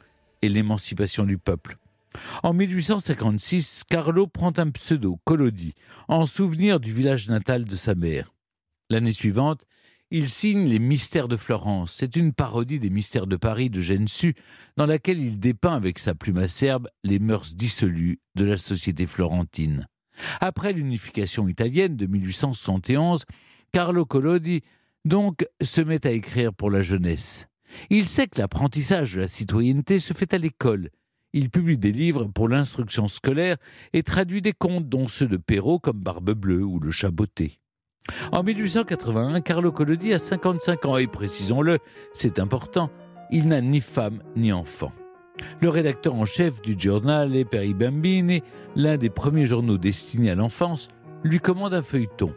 [0.41, 1.77] et l'émancipation du peuple.
[2.43, 5.73] En 1856, Carlo prend un pseudo, Collodi,
[6.07, 8.33] en souvenir du village natal de sa mère.
[8.89, 9.65] L'année suivante,
[10.09, 11.93] il signe Les Mystères de Florence.
[11.97, 14.35] C'est une parodie des Mystères de Paris de Gensu,
[14.77, 19.87] dans laquelle il dépeint avec sa plume acerbe les mœurs dissolues de la société florentine.
[20.39, 23.25] Après l'unification italienne de 1871,
[23.71, 24.61] Carlo Collodi
[25.03, 27.47] donc se met à écrire pour la jeunesse.
[27.89, 30.89] Il sait que l'apprentissage de la citoyenneté se fait à l'école.
[31.33, 33.57] Il publie des livres pour l'instruction scolaire
[33.91, 37.59] et traduit des contes, dont ceux de Perrault comme Barbe Bleue ou Le Chat Botté.
[38.31, 41.79] En 1881, Carlo Collodi a 55 ans et précisons-le,
[42.13, 42.89] c'est important,
[43.31, 44.91] il n'a ni femme ni enfant.
[45.61, 48.41] Le rédacteur en chef du Giornale per i Bambini,
[48.75, 50.87] l'un des premiers journaux destinés à l'enfance,
[51.23, 52.33] lui commande un feuilleton.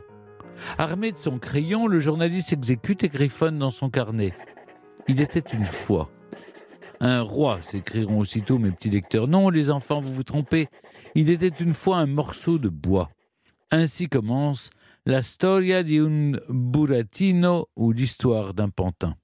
[0.79, 4.35] Armé de son crayon, le journaliste exécute et griffonne dans son carnet.
[5.09, 6.11] Il était une fois.
[7.01, 9.27] Un roi, s'écrieront aussitôt mes petits lecteurs.
[9.27, 10.68] Non, les enfants, vous vous trompez.
[11.14, 13.11] Il était une fois un morceau de bois.
[13.71, 14.71] Ainsi commence
[15.07, 19.16] la storia di un burattino ou l'histoire d'un pantin.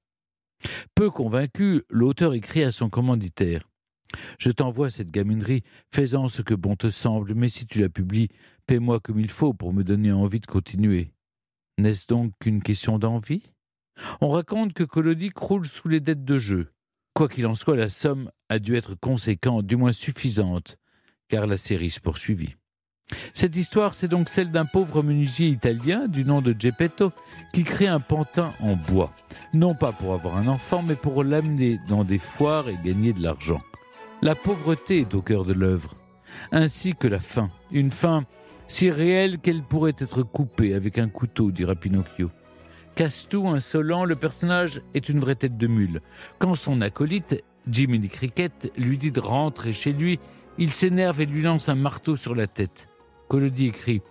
[0.95, 3.69] Peu convaincu, l'auteur écrit à son commanditaire.
[4.39, 5.63] Je t'envoie cette gaminerie,
[5.93, 8.29] faisant ce que bon te semble, mais si tu la publies,
[8.67, 11.13] paie-moi comme il faut pour me donner envie de continuer.
[11.79, 13.43] N'est-ce donc qu'une question d'envie?
[14.21, 16.73] On raconte que Collodi croule sous les dettes de jeu.
[17.15, 20.77] Quoi qu'il en soit, la somme a dû être conséquente, du moins suffisante,
[21.29, 22.57] car la série se poursuivit.
[23.35, 27.13] Cette histoire, c'est donc celle d'un pauvre menuisier italien du nom de Geppetto
[27.53, 29.13] qui crée un pantin en bois.
[29.55, 33.23] Non pas pour avoir un enfant, mais pour l'amener dans des foires et gagner de
[33.23, 33.61] l'argent.
[34.23, 35.95] La pauvreté est au cœur de l'œuvre,
[36.51, 37.51] ainsi que la faim.
[37.71, 38.25] Une faim
[38.69, 42.31] si réelle qu'elle pourrait être coupée avec un couteau, dira Pinocchio.
[42.97, 46.01] Castou, insolent, le personnage est une vraie tête de mule.
[46.39, 50.19] Quand son acolyte, Jiminy Cricket, lui dit de rentrer chez lui,
[50.59, 52.89] il s'énerve et lui lance un marteau sur la tête.
[53.29, 54.03] Collodi écrit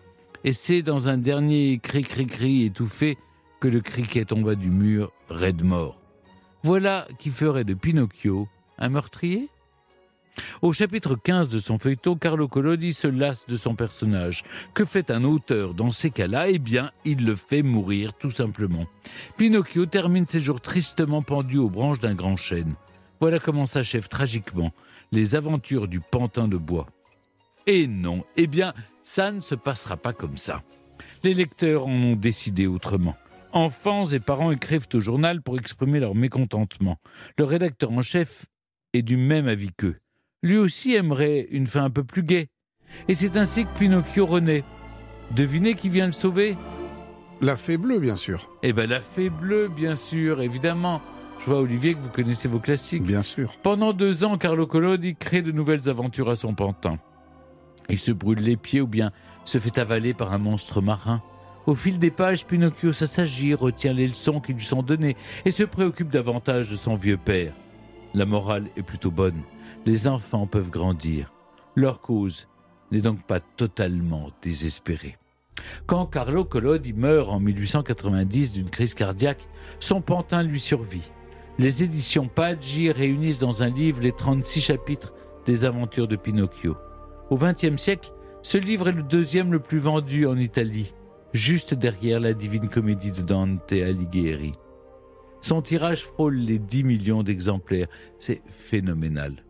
[0.44, 3.18] Et c'est dans un dernier cri-cri-cri étouffé
[3.60, 6.02] que le criquet tomba du mur, raide mort.
[6.64, 8.48] Voilà qui ferait de Pinocchio
[8.78, 9.50] un meurtrier
[10.62, 14.44] au chapitre 15 de son feuilleton, Carlo Collodi se lasse de son personnage.
[14.74, 16.50] Que fait un auteur dans ces cas-là?
[16.50, 18.86] Eh bien, il le fait mourir, tout simplement.
[19.38, 22.76] Pinocchio termine ses jours tristement pendu aux branches d'un grand chêne.
[23.20, 24.74] Voilà comment s'achèvent tragiquement
[25.12, 26.88] les aventures du pantin de bois.
[27.68, 28.74] Et non, eh bien,
[29.06, 30.64] ça ne se passera pas comme ça.
[31.24, 33.16] Les lecteurs en ont décidé autrement.
[33.54, 36.98] Enfants et parents écrivent au journal pour exprimer leur mécontentement.
[37.38, 38.46] Le rédacteur en chef
[38.92, 39.96] est du même avis qu'eux
[40.46, 42.48] lui aussi aimerait une fin un peu plus gaie.
[43.08, 44.64] Et c'est ainsi que Pinocchio renaît.
[45.32, 46.56] Devinez qui vient le sauver?
[47.42, 48.50] La fée bleue, bien sûr.
[48.62, 51.02] Eh bien, la fée bleue, bien sûr, évidemment.
[51.40, 53.04] Je vois, Olivier, que vous connaissez vos classiques.
[53.04, 53.58] Bien sûr.
[53.64, 57.00] Pendant deux ans, Carlo Collodi crée de nouvelles aventures à son pantin.
[57.90, 59.12] Il se brûle les pieds ou bien
[59.46, 61.22] se fait avaler par un monstre marin.
[61.66, 65.16] Au fil des pages, Pinocchio s'assagit, retient les leçons qui lui sont données
[65.46, 67.54] et se préoccupe davantage de son vieux père.
[68.14, 69.42] La morale est plutôt bonne
[69.86, 71.32] les enfants peuvent grandir.
[71.76, 72.48] Leur cause
[72.92, 75.18] n'est donc pas totalement désespérée.
[75.86, 79.48] Quand Carlo Collodi meurt en 1890 d'une crise cardiaque,
[79.80, 81.10] son pantin lui survit.
[81.58, 85.14] Les éditions Paggi réunissent dans un livre les 36 chapitres
[85.46, 86.76] des aventures de Pinocchio.
[87.32, 88.12] Au XXe siècle,
[88.44, 90.94] ce livre est le deuxième le plus vendu en Italie,
[91.34, 94.54] juste derrière la Divine Comédie de Dante Alighieri.
[95.42, 97.88] Son tirage frôle les 10 millions d'exemplaires.
[98.20, 99.44] C'est phénoménal.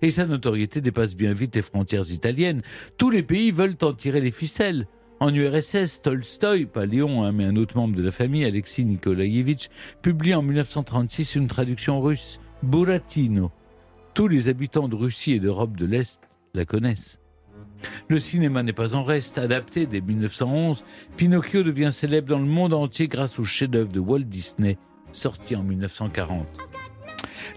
[0.00, 2.62] Et sa notoriété dépasse bien vite les frontières italiennes.
[2.96, 4.86] Tous les pays veulent en tirer les ficelles.
[5.20, 9.68] En URSS, Tolstoï, pas Léon, hein, mais un autre membre de la famille, Alexis Nikolaïevitch,
[10.00, 13.50] publie en 1936 une traduction russe, Buratino.
[14.14, 17.20] Tous les habitants de Russie et d'Europe de l'Est la connaissent.
[18.08, 19.38] Le cinéma n'est pas en reste.
[19.38, 20.84] Adapté dès 1911,
[21.16, 24.78] Pinocchio devient célèbre dans le monde entier grâce au chef-d'œuvre de Walt Disney,
[25.12, 26.46] sorti en 1940.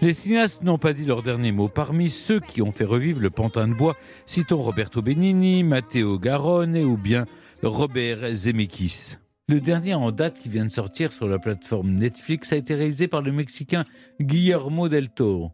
[0.00, 1.68] Les cinéastes n'ont pas dit leur dernier mot.
[1.68, 6.76] Parmi ceux qui ont fait revivre le pantin de bois, citons Roberto Benigni, Matteo Garrone
[6.78, 7.26] ou bien
[7.62, 9.16] Robert Zemeckis.
[9.48, 13.06] Le dernier en date qui vient de sortir sur la plateforme Netflix a été réalisé
[13.06, 13.84] par le Mexicain
[14.20, 15.52] Guillermo del Toro,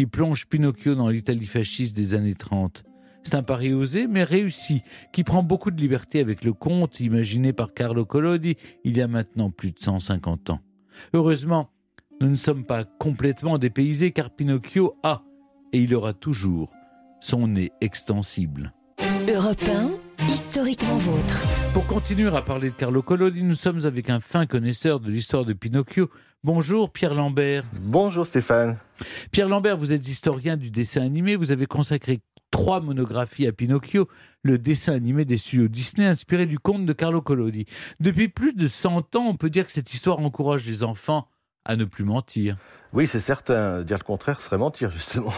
[0.00, 2.84] qui plonge Pinocchio dans l'Italie fasciste des années 30.
[3.22, 4.82] C'est un pari osé, mais réussi,
[5.12, 9.08] qui prend beaucoup de liberté avec le conte imaginé par Carlo Collodi il y a
[9.08, 10.60] maintenant plus de 150 ans.
[11.12, 11.68] Heureusement,
[12.22, 15.22] nous ne sommes pas complètement dépaysés car Pinocchio a,
[15.74, 16.72] et il aura toujours,
[17.20, 18.72] son nez extensible.
[19.28, 19.62] Europe
[20.18, 21.44] 1, historiquement vôtre.
[21.74, 25.44] Pour continuer à parler de Carlo Collodi, nous sommes avec un fin connaisseur de l'histoire
[25.44, 26.08] de Pinocchio.
[26.42, 27.64] Bonjour Pierre Lambert.
[27.82, 28.78] Bonjour Stéphane.
[29.30, 31.36] Pierre Lambert, vous êtes historien du dessin animé.
[31.36, 32.20] Vous avez consacré
[32.50, 34.08] trois monographies à Pinocchio,
[34.42, 37.66] le dessin animé des studios Disney inspiré du conte de Carlo Collodi.
[38.00, 41.28] Depuis plus de 100 ans, on peut dire que cette histoire encourage les enfants
[41.70, 42.56] à ne plus mentir.
[42.92, 43.82] Oui, c'est certain.
[43.82, 45.32] Dire le contraire serait mentir, justement.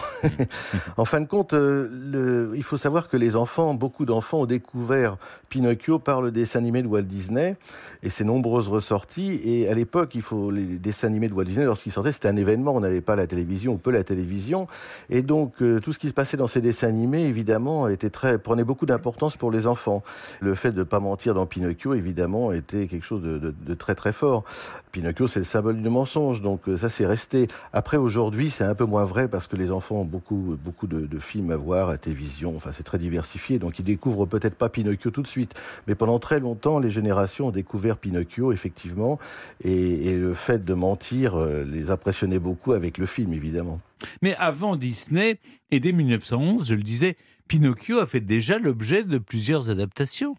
[0.97, 4.45] en fin de compte, euh, le, il faut savoir que les enfants, beaucoup d'enfants ont
[4.47, 5.17] découvert
[5.49, 7.55] Pinocchio par le dessin animé de Walt Disney
[8.01, 9.39] et ses nombreuses ressorties.
[9.43, 12.37] Et à l'époque, il faut les dessins animés de Walt Disney, lorsqu'ils sortaient, c'était un
[12.37, 12.73] événement.
[12.73, 14.67] On n'avait pas la télévision ou peu la télévision.
[15.11, 18.39] Et donc, euh, tout ce qui se passait dans ces dessins animés, évidemment, était très,
[18.39, 20.01] prenait beaucoup d'importance pour les enfants.
[20.39, 23.73] Le fait de ne pas mentir dans Pinocchio, évidemment, était quelque chose de, de, de
[23.75, 24.43] très très fort.
[24.91, 26.22] Pinocchio, c'est le symbole du mensonge.
[26.31, 27.47] Donc, euh, ça, c'est resté.
[27.73, 31.19] Après, aujourd'hui, c'est un peu moins vrai parce que les enfants ont beaucoup, beaucoup de,
[31.19, 32.55] films à voir, à télévision.
[32.55, 33.59] Enfin, c'est très diversifié.
[33.59, 35.53] Donc, ils découvrent peut-être pas Pinocchio tout de suite.
[35.87, 39.19] Mais pendant très longtemps, les générations ont découvert Pinocchio, effectivement.
[39.63, 43.79] Et, et le fait de mentir euh, les impressionnait beaucoup avec le film, évidemment.
[44.21, 45.39] Mais avant Disney,
[45.71, 47.17] et dès 1911, je le disais,
[47.47, 50.35] Pinocchio a fait déjà l'objet de plusieurs adaptations.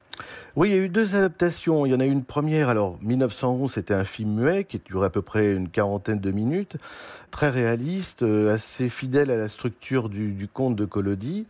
[0.57, 1.85] Oui, il y a eu deux adaptations.
[1.85, 5.07] Il y en a eu une première, alors 1911, c'était un film muet qui durait
[5.07, 6.77] à peu près une quarantaine de minutes,
[7.33, 11.49] très réaliste, euh, assez fidèle à la structure du, conte de Collodi,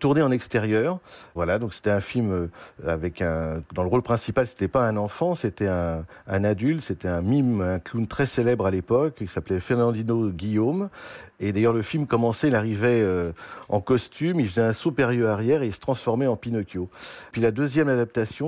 [0.00, 0.98] tourné en extérieur.
[1.34, 2.48] Voilà, donc c'était un film euh,
[2.86, 7.22] avec un, dans le rôle principal, c'était pas un enfant, c'était un, adulte, c'était un
[7.22, 10.90] mime, un clown très célèbre à l'époque, il s'appelait Fernandino Guillaume.
[11.40, 13.32] Et d'ailleurs, le film commençait, il arrivait euh,
[13.68, 16.88] en costume, il faisait un saut périlleux arrière et il se transformait en Pinocchio.
[17.32, 17.88] Puis la deuxième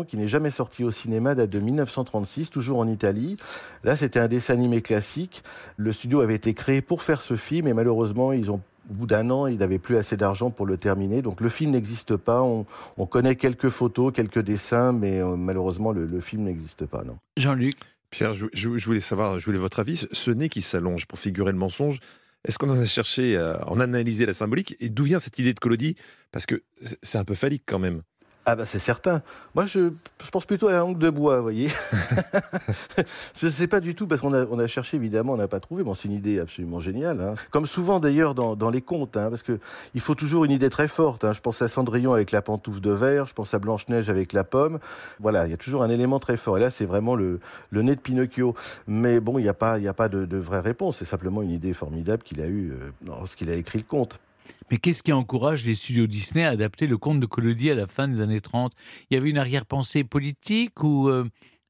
[0.06, 3.36] qui n'est jamais sortie au cinéma, date de 1936, toujours en Italie.
[3.82, 5.42] Là, c'était un dessin animé classique.
[5.76, 9.06] Le studio avait été créé pour faire ce film et malheureusement, ils ont au bout
[9.06, 11.22] d'un an, ils n'avaient plus assez d'argent pour le terminer.
[11.22, 12.42] Donc le film n'existe pas.
[12.42, 12.66] On,
[12.98, 17.02] on, connaît quelques photos, quelques dessins, mais euh, malheureusement, le, le film n'existe pas.
[17.04, 17.16] Non.
[17.36, 17.74] Jean-Luc
[18.10, 20.06] Pierre, je, je, je, voulais savoir, je voulais votre avis.
[20.12, 21.98] Ce nez qui s'allonge pour figurer le mensonge,
[22.46, 24.76] est-ce qu'on en a cherché à en analyser la symbolique?
[24.78, 25.96] Et d'où vient cette idée de Collodi?
[26.30, 26.62] Parce que
[27.02, 28.02] c'est un peu phallique quand même.
[28.46, 29.22] Ah bah c'est certain.
[29.54, 29.90] Moi je,
[30.22, 31.70] je, pense plutôt à la langue de bois, vous voyez.
[33.38, 35.48] je ne sais pas du tout parce qu'on a, on a cherché évidemment, on n'a
[35.48, 35.82] pas trouvé.
[35.82, 37.22] Bon c'est une idée absolument géniale.
[37.22, 37.34] Hein.
[37.50, 39.58] Comme souvent d'ailleurs dans, dans les contes, hein, parce que
[39.94, 41.24] il faut toujours une idée très forte.
[41.24, 41.32] Hein.
[41.32, 44.34] Je pense à Cendrillon avec la pantoufle de verre, je pense à Blanche Neige avec
[44.34, 44.78] la pomme.
[45.20, 46.58] Voilà, il y a toujours un élément très fort.
[46.58, 47.40] Et là c'est vraiment le,
[47.70, 48.54] le nez de Pinocchio.
[48.86, 50.98] Mais bon, il n'y a pas, il y a pas de, de vraie réponse.
[50.98, 54.20] C'est simplement une idée formidable qu'il a eue euh, lorsqu'il a écrit le conte.
[54.70, 57.86] Mais qu'est-ce qui encourage les studios Disney à adapter le conte de Collodi à la
[57.86, 58.72] fin des années 30
[59.10, 61.24] Il y avait une arrière-pensée politique ou euh,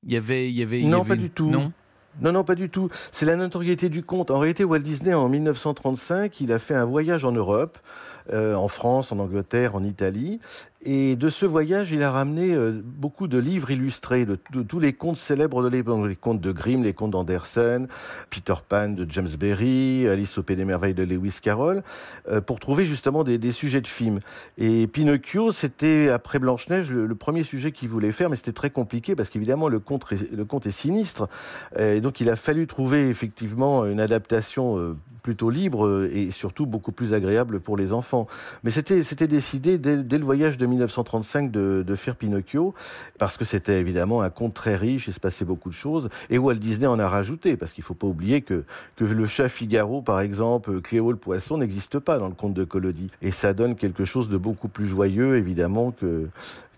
[0.06, 1.22] il y avait, il y avait, il non, y avait pas une...
[1.22, 1.50] du tout.
[1.50, 1.72] Non?
[2.20, 2.88] Non, non, pas du tout.
[3.10, 4.30] C'est la notoriété du conte.
[4.30, 7.78] En réalité, Walt Disney, en 1935, il a fait un voyage en Europe,
[8.32, 10.40] euh, en France, en Angleterre, en Italie.
[10.86, 14.92] Et de ce voyage, il a ramené euh, beaucoup de livres illustrés, de, tous les
[14.92, 17.88] contes célèbres de l'époque, les contes de Grimm, les contes d'Andersen,
[18.28, 21.82] Peter Pan de James Berry, Alice au Pays des Merveilles de Lewis Carroll,
[22.28, 24.20] euh, pour trouver justement des, sujets de films.
[24.58, 29.16] Et Pinocchio, c'était, après Blanche-Neige, le, premier sujet qu'il voulait faire, mais c'était très compliqué
[29.16, 31.28] parce qu'évidemment, le conte, le conte est sinistre.
[31.78, 37.14] Et donc, il a fallu trouver effectivement une adaptation plutôt libre et surtout beaucoup plus
[37.14, 38.13] agréable pour les enfants.
[38.62, 42.74] Mais c'était, décidé dès, le voyage de 1935 de, de faire Pinocchio,
[43.18, 46.38] parce que c'était évidemment un conte très riche, il se passait beaucoup de choses, et
[46.38, 48.64] Walt Disney en a rajouté, parce qu'il ne faut pas oublier que,
[48.96, 52.64] que le chat Figaro, par exemple, Cléo le poisson, n'existe pas dans le conte de
[52.64, 53.10] Collodi.
[53.22, 56.28] Et ça donne quelque chose de beaucoup plus joyeux, évidemment, que,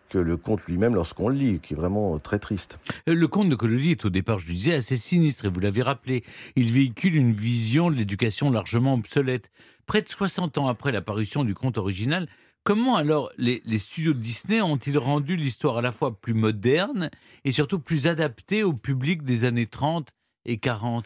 [0.09, 2.79] que le conte lui-même lorsqu'on le lit, qui est vraiment très triste.
[3.07, 6.25] Le conte de Collodi est au départ, je disais, assez sinistre, et vous l'avez rappelé.
[6.57, 9.51] Il véhicule une vision de l'éducation largement obsolète.
[9.87, 12.29] Près de 60 ans après l'apparition du conte original,
[12.67, 17.11] Comment alors les, les studios de Disney ont-ils rendu l'histoire à la fois plus moderne
[17.45, 20.11] et surtout plus adaptée au public des années 30
[20.47, 21.05] et 40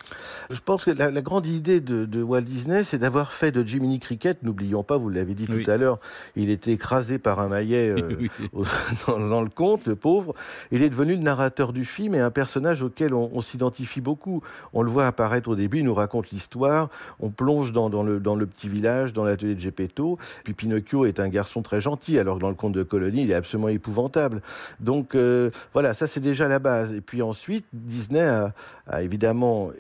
[0.50, 3.64] Je pense que la, la grande idée de, de Walt Disney, c'est d'avoir fait de
[3.64, 5.64] Jiminy Cricket, n'oublions pas, vous l'avez dit Oui.
[5.64, 5.98] tout à l'heure,
[6.36, 8.30] il était écrasé par un maillet euh, Oui.
[8.52, 8.64] au-
[9.06, 10.34] dans, dans le conte, le pauvre.
[10.70, 14.42] Il est devenu le narrateur du film et un personnage auquel on, on s'identifie beaucoup.
[14.72, 16.88] On le voit apparaître au début, il nous raconte l'histoire,
[17.20, 20.18] on plonge dans, dans le, dans le petit village, dans l'atelier de Geppetto.
[20.44, 23.30] Puis Pinocchio est un garçon très gentil, alors que dans le conte de Colonie, il
[23.30, 24.42] est absolument épouvantable.
[24.80, 26.92] Donc euh, voilà, ça c'est déjà la base.
[26.94, 28.52] Et puis ensuite, Disney a,
[28.86, 29.29] a évidemment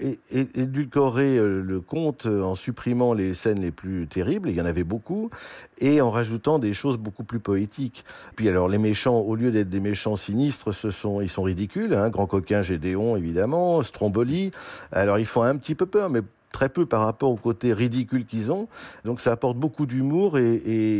[0.00, 4.56] é- é- édulcoré euh, le conte euh, en supprimant les scènes les plus terribles, il
[4.56, 5.30] y en avait beaucoup,
[5.78, 8.04] et en rajoutant des choses beaucoup plus poétiques.
[8.36, 11.94] Puis alors les méchants, au lieu d'être des méchants sinistres, sont, ils sont ridicules.
[11.94, 14.50] Hein, Grand coquin Gédéon, évidemment, Stromboli.
[14.92, 16.20] Alors ils font un petit peu peur, mais
[16.52, 18.68] très peu par rapport au côté ridicule qu'ils ont.
[19.04, 20.54] Donc ça apporte beaucoup d'humour et,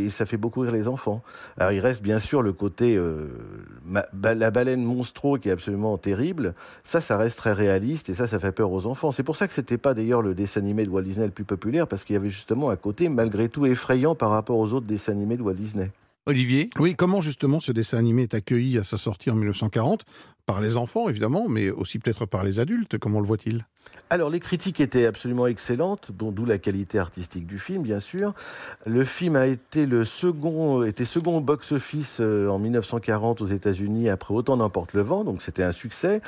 [0.04, 1.22] et ça fait beaucoup rire les enfants.
[1.58, 3.28] Alors il reste bien sûr le côté euh,
[3.84, 6.54] ma- ba- la baleine monstro qui est absolument terrible.
[6.84, 9.12] Ça, ça reste très réaliste et ça, ça fait peur aux enfants.
[9.12, 11.44] C'est pour ça que c'était pas d'ailleurs le dessin animé de Walt Disney le plus
[11.44, 14.86] populaire parce qu'il y avait justement un côté malgré tout effrayant par rapport aux autres
[14.86, 15.90] dessins animés de Walt Disney.
[16.26, 16.70] Olivier?
[16.78, 20.04] Oui, comment justement ce dessin animé est accueilli à sa sortie en 1940
[20.46, 22.98] Par les enfants, évidemment, mais aussi peut-être par les adultes.
[22.98, 23.66] Comment le voit-il?
[24.12, 28.34] Alors, les critiques étaient absolument excellentes, bon, d'où la qualité artistique du film, bien sûr.
[28.84, 34.34] Le film a été le second, était second box-office euh, en 1940 aux États-Unis après
[34.34, 36.22] Autant n'emporte le vent, donc c'était un succès.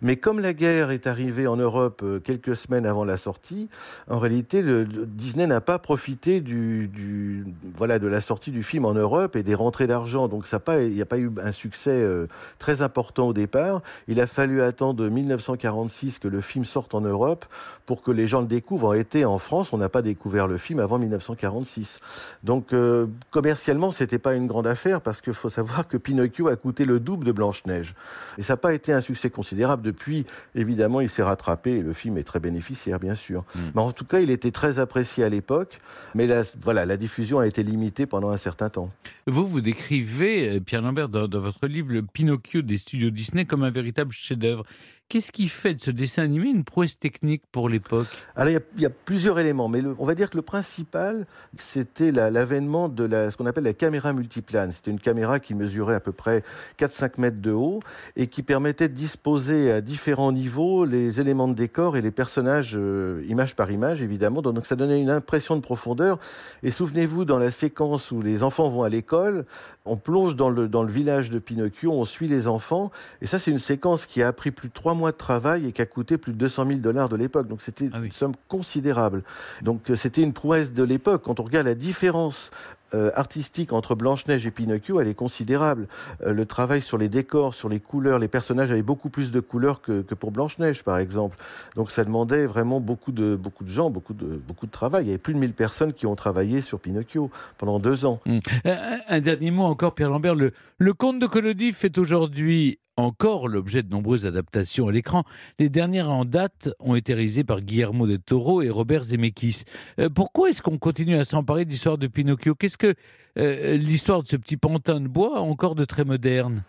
[0.00, 3.68] Mais comme la guerre est arrivée en Europe euh, quelques semaines avant la sortie,
[4.08, 9.54] en réalité, Disney n'a pas profité de la sortie du film en Europe et des
[9.54, 10.28] rentrées d'argent.
[10.28, 12.28] Donc, il n'y a pas eu un succès euh,
[12.58, 13.82] très important au départ.
[14.08, 17.46] Il a fallu attendre 1946 que le film sorte en Europe
[17.86, 18.88] pour que les gens le découvrent.
[18.88, 21.98] En été, en France, on n'a pas découvert le film avant 1946.
[22.42, 26.56] Donc, euh, commercialement, c'était pas une grande affaire parce qu'il faut savoir que Pinocchio a
[26.56, 27.94] coûté le double de Blanche-Neige.
[28.38, 29.82] Et ça n'a pas été un succès considérable.
[29.82, 33.44] Depuis, évidemment, il s'est rattrapé et le film est très bénéficiaire, bien sûr.
[33.74, 35.80] Mais en tout cas, il était très apprécié à l'époque.
[36.14, 38.90] Mais la, voilà, la diffusion a été limitée pendant un certain temps.
[39.26, 43.44] Vous, vous décrivez, euh, Pierre Lambert, dans, dans votre livre, le Pinocchio des studios Disney
[43.44, 44.64] comme un véritable chef-d'œuvre.
[45.08, 48.08] Qu'est-ce qui fait de ce dessin animé une prouesse technique pour l'époque?
[48.34, 51.26] Alors, il y a- plusieurs éléments, mais on va dire que le principal,
[51.56, 54.72] c'était la- l'avènement de ce qu'on appelle la caméra multiplane.
[54.72, 56.42] C'était une caméra qui mesurait à peu près
[56.76, 57.78] 4-5 mètres de haut
[58.16, 62.72] et qui permettait de disposer à différents niveaux les éléments de décor et les personnages,
[62.76, 64.42] euh, image par image, évidemment.
[64.42, 66.18] Donc, ça donnait une impression de profondeur.
[66.64, 69.46] Et souvenez-vous, dans la séquence où les enfants vont à l'école,
[69.84, 72.90] on plonge dans le, dans le village de Pinocchio, on suit les enfants.
[73.22, 75.72] Et ça, c'est une séquence qui a pris plus de trois mois de travail et
[75.72, 77.46] qui a coûté plus de 200 000 dollars de l'époque.
[77.48, 79.22] Donc c'était une somme considérable.
[79.62, 81.22] Donc euh, c'était une prouesse de l'époque.
[81.24, 82.50] Quand on regarde la différence
[82.94, 85.88] euh, artistique entre Blanche-Neige et Pinocchio, elle est considérable.
[86.24, 89.40] Euh, le travail sur les décors, sur les couleurs, les personnages avaient beaucoup plus de
[89.40, 91.36] couleurs que, que pour Blanche-Neige, par exemple.
[91.74, 95.04] Donc ça demandait vraiment beaucoup de, beaucoup de gens, beaucoup de, beaucoup de travail.
[95.04, 97.28] Il y avait plus de 1000 personnes qui ont travaillé sur Pinocchio
[97.58, 98.20] pendant deux ans.
[98.64, 100.36] Un, un- un dernier mot encore, Pierre Lambert.
[100.36, 105.24] Le, le conte de Collodi fait aujourd'hui encore l'objet de nombreuses adaptations à l'écran.
[105.58, 109.64] Les dernières en date ont été réalisées par Guillermo del Toro et Robert Zemeckis.
[109.98, 112.54] Euh, pourquoi est-ce qu'on continue à s'emparer de l'histoire de Pinocchio?
[112.54, 112.94] Qu'est-ce que
[113.38, 116.62] euh, l'histoire de ce petit pantin de bois a encore de très moderne?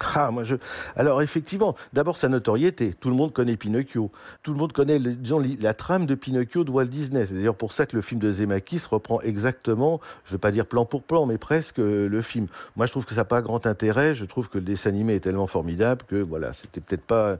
[0.00, 0.30] Ah.
[0.96, 2.94] Alors effectivement, d'abord sa notoriété.
[3.00, 4.10] Tout le monde connaît Pinocchio.
[4.42, 7.26] Tout le monde connaît, le- disons, la trame de Pinocchio de Walt Disney.
[7.26, 10.50] C'est d'ailleurs pour ça que le film de Zemeckis reprend exactement, je ne veux pas
[10.52, 12.46] dire plan pour plan, mais presque euh, le film.
[12.76, 14.14] Moi, je trouve que ça n'a pas grand intérêt.
[14.14, 17.36] Je trouve que le dessin animé est tellement formidable que voilà, c'était peut-être pas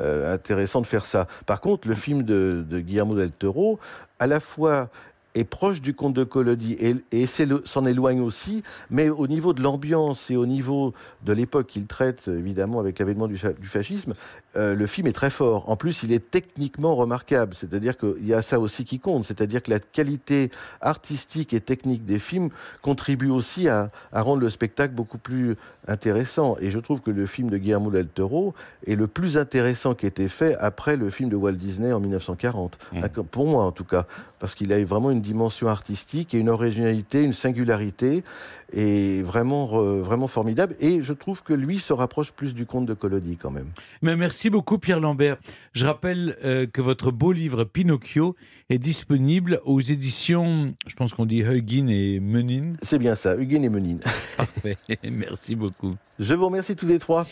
[0.00, 1.26] euh, intéressant de faire ça.
[1.46, 3.78] Par contre, le film de Guillermo del Toro,
[4.18, 4.88] à la fois
[5.34, 6.76] est proche du conte de Collodi
[7.12, 7.26] et,
[7.64, 10.92] s'en éloigne aussi, mais au niveau de l'ambiance et au niveau
[11.24, 14.14] de l'époque qu'il traite, évidemment, avec l'avènement du fascisme,
[14.56, 15.68] euh, le film est très fort.
[15.68, 19.62] En plus, il est techniquement remarquable, c'est-à-dire qu'il y a ça aussi qui compte, c'est-à-dire
[19.62, 22.50] que la qualité artistique et technique des films
[22.82, 26.56] contribue aussi à, à rendre le spectacle beaucoup plus intéressant.
[26.60, 28.54] Et je trouve que le film de Guillermo del Toro
[28.86, 32.00] est le plus intéressant qui a été fait après le film de Walt Disney en
[32.00, 32.78] 1940.
[32.92, 34.06] D'accord, Pour moi, en tout cas,
[34.38, 38.24] parce qu'il a vraiment une dimension artistique et une originalité, une singularité,
[38.72, 39.66] et vraiment,
[40.02, 40.74] vraiment formidable.
[40.80, 43.68] Et je trouve que lui se rapproche plus du conte de Collodi quand même.
[44.02, 45.38] Mais merci beaucoup Pierre Lambert.
[45.72, 48.36] Je rappelle euh, que votre beau livre Pinocchio
[48.68, 52.74] est disponible aux éditions, je pense qu'on dit Huggin et Menin.
[52.82, 53.96] C'est bien ça, Huguin et Menin.
[54.36, 55.96] Parfait, merci beaucoup.
[56.18, 57.26] Je vous remercie tous les trois.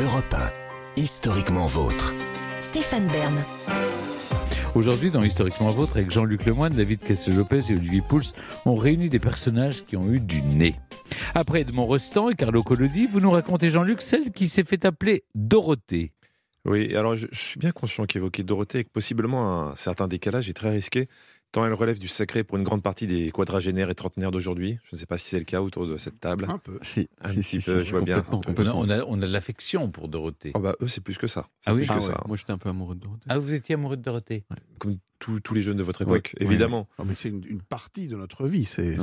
[0.00, 0.34] Europe
[0.96, 2.14] 1, historiquement vôtre.
[2.58, 3.91] Stéphane Bern.
[4.74, 8.32] Aujourd'hui, dans Historiquement Vôtre, avec Jean-Luc Lemoyne, David Castel-Lopez et Olivier Pouls,
[8.64, 10.74] on réunit des personnages qui ont eu du nez.
[11.34, 15.24] Après Edmond Rostand et Carlo Collodi, vous nous racontez, Jean-Luc, celle qui s'est fait appeler
[15.34, 16.12] Dorothée.
[16.64, 20.54] Oui, alors je, je suis bien conscient qu'évoquer Dorothée avec possiblement un certain décalage est
[20.54, 21.06] très risqué,
[21.52, 24.78] tant elle relève du sacré pour une grande partie des quadragénaires et trentenaires d'aujourd'hui.
[24.84, 26.46] Je ne sais pas si c'est le cas autour de cette table.
[26.48, 26.78] Un peu.
[26.82, 28.24] Si, Un si, petit si, peu, si, je vois bien.
[28.32, 30.52] On a, on a, de l'affection pour Dorothée.
[30.54, 31.48] Oh bah eux, c'est plus que ça.
[31.60, 32.24] C'est Ah oui plus que Ah ça.
[32.26, 33.24] Moi, j'étais un peu amoureux de Dorothée.
[33.28, 34.44] Ah, vous étiez amoureux de Dorothée
[34.78, 36.88] Comme tous- tous les jeunes de votre époque, évidemment.
[36.98, 38.64] Ah, mais c'est une, une partie de notre vie.
[38.64, 38.96] C'est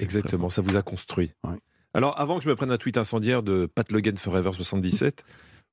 [0.00, 1.32] Exactement, ça vous a construit.
[1.44, 1.56] Ouais.
[1.94, 5.24] Alors, avant que je me prenne un tweet incendiaire de Pat Logan Forever 77,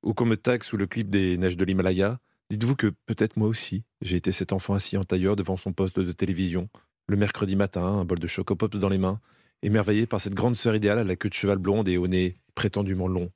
[0.04, 2.20] ou qu'on me tague sous le clip des neiges de l'Himalaya,
[2.52, 6.00] dites-vous que peut-être moi aussi, j'ai été cet enfant assis en tailleur devant son poste
[6.00, 6.68] de télévision,
[7.08, 9.22] le mercredi matin, un bol de chocopops dans les mains,
[9.64, 12.36] émerveillé par cette grande sœur idéale à la queue de cheval blonde et au nez
[12.54, 13.30] prétendument long.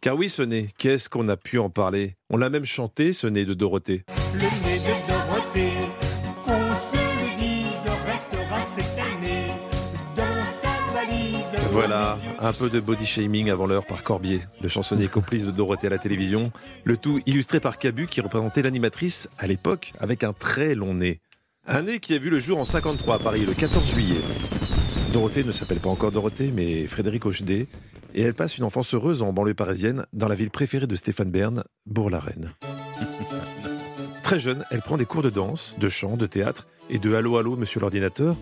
[0.00, 2.16] Car oui, ce nez, qu'est-ce qu'on a pu en parler?
[2.30, 4.02] On l'a même chanté, ce nez de Dorothée.
[4.34, 5.72] Le nez de Dorothée,
[6.44, 9.52] qu'on se le dise, restera cette année
[10.16, 11.68] dans sa valise.
[11.70, 15.88] Voilà, un peu de body shaming avant l'heure par Corbier, le chansonnier complice de Dorothée
[15.88, 16.52] à la télévision,
[16.84, 21.20] le tout illustré par Cabu qui représentait l'animatrice à l'époque avec un très long nez.
[21.66, 24.20] Un nez qui a vu le jour en 53 à Paris le 14 juillet.
[25.12, 27.66] Dorothée ne s'appelle pas encore Dorothée mais Frédéric Hochedet
[28.14, 31.30] et elle passe une enfance heureuse en banlieue parisienne dans la ville préférée de Stéphane
[31.30, 32.54] Bern, Bourg-la-Reine.
[34.22, 37.38] Très jeune, elle prend des cours de danse, de chant, de théâtre et de Allô
[37.38, 38.36] Allô Monsieur l'ordinateur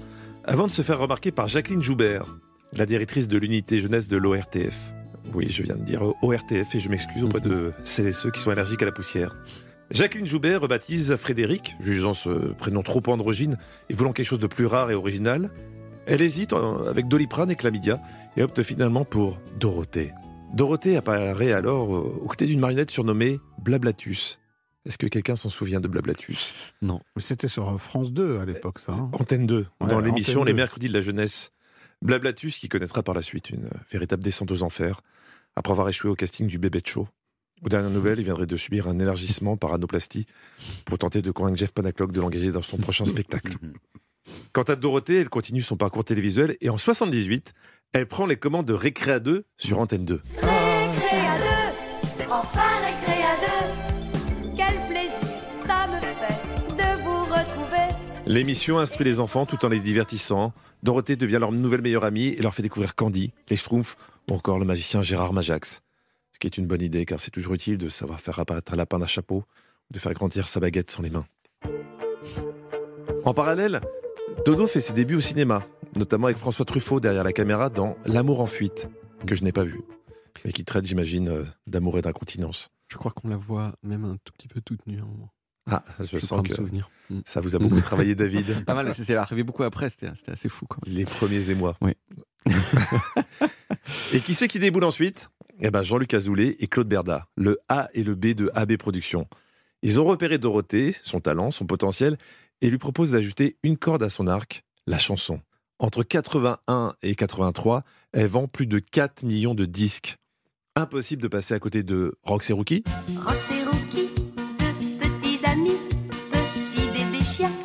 [0.45, 2.25] avant de se faire remarquer par Jacqueline Joubert,
[2.77, 4.93] la directrice de l'unité jeunesse de l'ORTF.
[5.35, 8.41] Oui, je viens de dire ORTF et je m'excuse auprès de celles et ceux qui
[8.41, 9.37] sont allergiques à la poussière.
[9.91, 13.57] Jacqueline Joubert rebaptise Frédéric, jugeant ce prénom trop androgyne
[13.89, 15.51] et voulant quelque chose de plus rare et original.
[16.07, 18.01] Elle hésite avec Doliprane et Chlamydia
[18.37, 20.13] et opte finalement pour Dorothée.
[20.55, 24.39] Dorothée apparaît alors aux côtés d'une marionnette surnommée Blablatus.
[24.87, 26.55] Est-ce que quelqu'un s'en souvient de Blablatus?
[26.83, 27.01] Non.
[27.17, 28.93] Mais C'était sur France 2 à l'époque, ça.
[28.93, 29.11] hein.
[29.13, 30.57] Antenne 2, Ouais, dans l'émission Les 2.
[30.57, 31.51] Mercredis de la Jeunesse.
[32.03, 35.01] Blablatus qui connaîtra par la suite une euh, véritable descente aux enfers,
[35.57, 37.09] après avoir échoué au casting du bébé de show.
[37.63, 40.27] Aux dernières nouvelles, il viendrait de subir un élargissement par anoplastie
[40.85, 43.57] pour tenter de convaincre Jeff Panaclock de l'engager dans son prochain spectacle.
[44.53, 47.55] Quant à Dorothée, elle continue son parcours télévisuel et en 78,
[47.93, 50.21] elle prend les commandes de Récréa 2 sur Antenne 2.
[50.43, 50.47] 2
[58.27, 60.53] L'émission instruit les enfants tout en les divertissant.
[60.83, 63.97] Dorothée devient leur nouvelle meilleure amie et leur fait découvrir Candy, les Schtroumpfs
[64.29, 65.83] ou encore le magicien Gérard Majax.
[66.33, 68.77] Ce qui est une bonne idée car c'est toujours utile de savoir faire apparaître un
[68.77, 69.45] lapin d'un chapeau
[69.89, 71.25] ou de faire grandir sa baguette sans les mains.
[73.25, 73.81] En parallèle,
[74.45, 75.65] Dodo fait ses débuts au cinéma,
[75.95, 78.89] notamment avec François Truffaut derrière la caméra dans L'amour en fuite,
[79.25, 79.83] que je n'ai pas vu,
[80.45, 82.71] mais qui traite, j'imagine, euh, d'amour et d'incontinence.
[82.89, 85.31] Je crois qu'on la voit même un tout petit peu toute nue à un moment.
[85.71, 86.89] Ah, je, Je sens que souvenir.
[87.11, 87.21] Mm.
[87.25, 88.65] ça vous a beaucoup travaillé, David.
[88.65, 90.67] Pas mal, c'est arrivé beaucoup après, c'était c'était assez fou.
[90.67, 90.79] Quoi.
[90.87, 91.77] Les premiers émois.
[91.81, 91.93] Oui.
[94.13, 95.31] et qui c'est qui déboule ensuite?
[95.61, 99.27] Eh ben Jean-Luc Azoulay et Claude Berda, le A et le B de AB Productions.
[99.83, 102.17] Ils ont repéré Dorothée, son talent, son potentiel,
[102.61, 105.41] et lui proposent d'ajouter une corde à son arc, la chanson.
[105.79, 110.17] Entre 81 et 83, elle vend plus de 4 millions de disques.
[110.75, 112.85] Impossible de passer à côté de Roxy Rookie,
[113.25, 113.56] Roxy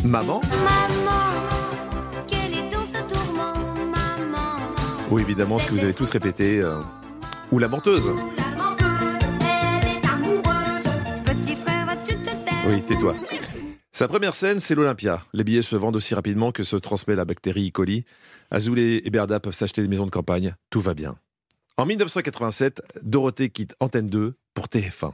[0.04, 1.12] Maman, Maman,
[2.28, 4.58] quel est ce tourment, maman?
[5.12, 6.80] Ou évidemment ce que vous avez tous répété, euh,
[7.52, 8.10] ou La Menteuse.
[12.68, 13.16] Oui, tais-toi.
[13.92, 15.22] Sa première scène, c'est l'Olympia.
[15.34, 17.72] Les billets se vendent aussi rapidement que se transmet la bactérie E.
[17.72, 18.06] coli.
[18.50, 20.56] Azoulay et Berda peuvent s'acheter des maisons de campagne.
[20.72, 21.16] Tout va bien.
[21.78, 25.12] En 1987, Dorothée quitte Antenne 2 pour TF1.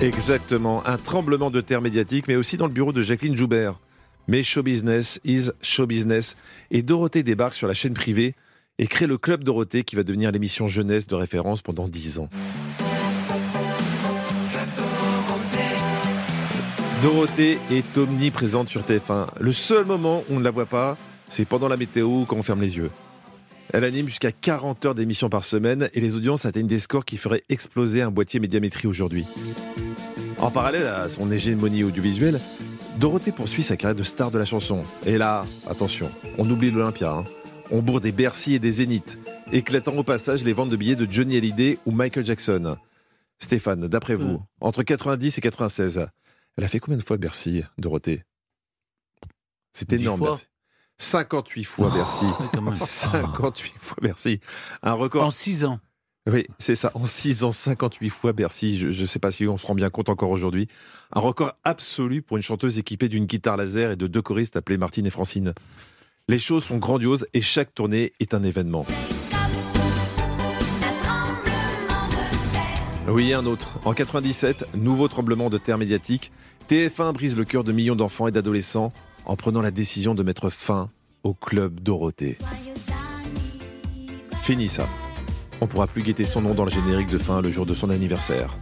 [0.00, 3.80] Exactement, un tremblement de terre médiatique, mais aussi dans le bureau de Jacqueline Joubert.
[4.28, 6.36] Mais show business is show business.
[6.70, 8.36] Et Dorothée débarque sur la chaîne privée
[8.78, 12.28] et crée le Club Dorothée qui va devenir l'émission jeunesse de référence pendant 10 ans.
[17.02, 19.26] Dorothée est omniprésente sur TF1.
[19.40, 20.96] Le seul moment où on ne la voit pas,
[21.28, 22.90] c'est pendant la météo quand on ferme les yeux.
[23.72, 27.16] Elle anime jusqu'à 40 heures d'émission par semaine et les audiences atteignent des scores qui
[27.18, 29.26] feraient exploser un boîtier médiamétrie aujourd'hui.
[30.38, 32.40] En parallèle à son hégémonie audiovisuelle,
[32.98, 34.80] Dorothée poursuit sa carrière de star de la chanson.
[35.06, 37.12] Et là, attention, on oublie l'Olympia.
[37.12, 37.24] hein.
[37.70, 39.18] On bourre des Bercy et des Zénith,
[39.52, 42.76] éclatant au passage les ventes de billets de Johnny Hallyday ou Michael Jackson.
[43.38, 46.06] Stéphane, d'après vous, entre 90 et 96,
[46.56, 48.24] elle a fait combien de fois Bercy, Dorothée?
[49.72, 50.22] C'est énorme.
[50.22, 50.46] Bercy.
[50.98, 52.26] 58 fois Bercy.
[52.52, 52.74] quand même.
[52.74, 54.40] 58 fois Bercy.
[54.82, 55.24] Un record.
[55.24, 55.78] En 6 ans.
[56.30, 56.90] Oui, c'est ça.
[56.94, 58.76] En 6 ans, 58 fois Bercy.
[58.76, 60.68] Je ne sais pas si on se rend bien compte encore aujourd'hui.
[61.12, 64.76] Un record absolu pour une chanteuse équipée d'une guitare laser et de deux choristes appelés
[64.76, 65.54] Martine et Francine.
[66.26, 68.84] Les choses sont grandioses et chaque tournée est un événement.
[73.06, 73.78] Oui, un autre.
[73.86, 76.30] En 97, nouveau tremblement de terre médiatique.
[76.68, 78.92] TF1 brise le cœur de millions d'enfants et d'adolescents
[79.28, 80.90] en prenant la décision de mettre fin
[81.22, 82.38] au club Dorothée.
[84.42, 84.88] Fini ça.
[85.60, 87.90] On pourra plus guetter son nom dans le générique de fin le jour de son
[87.90, 88.56] anniversaire.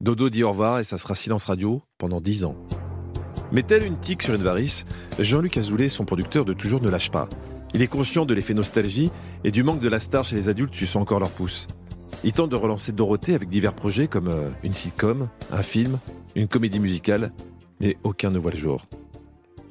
[0.00, 2.56] Dodo dit au revoir et ça sera silence radio pendant 10 ans.
[3.52, 4.84] Mais tel une tique sur une varice,
[5.18, 7.28] Jean-Luc Azoulay, son producteur de Toujours ne lâche pas.
[7.74, 9.10] Il est conscient de l'effet nostalgie
[9.44, 11.66] et du manque de la star chez les adultes suçant encore leur pouce.
[12.22, 15.98] Il tente de relancer Dorothée avec divers projets comme euh, une sitcom, un film,
[16.34, 17.30] une comédie musicale,
[17.80, 18.86] mais aucun ne voit le jour.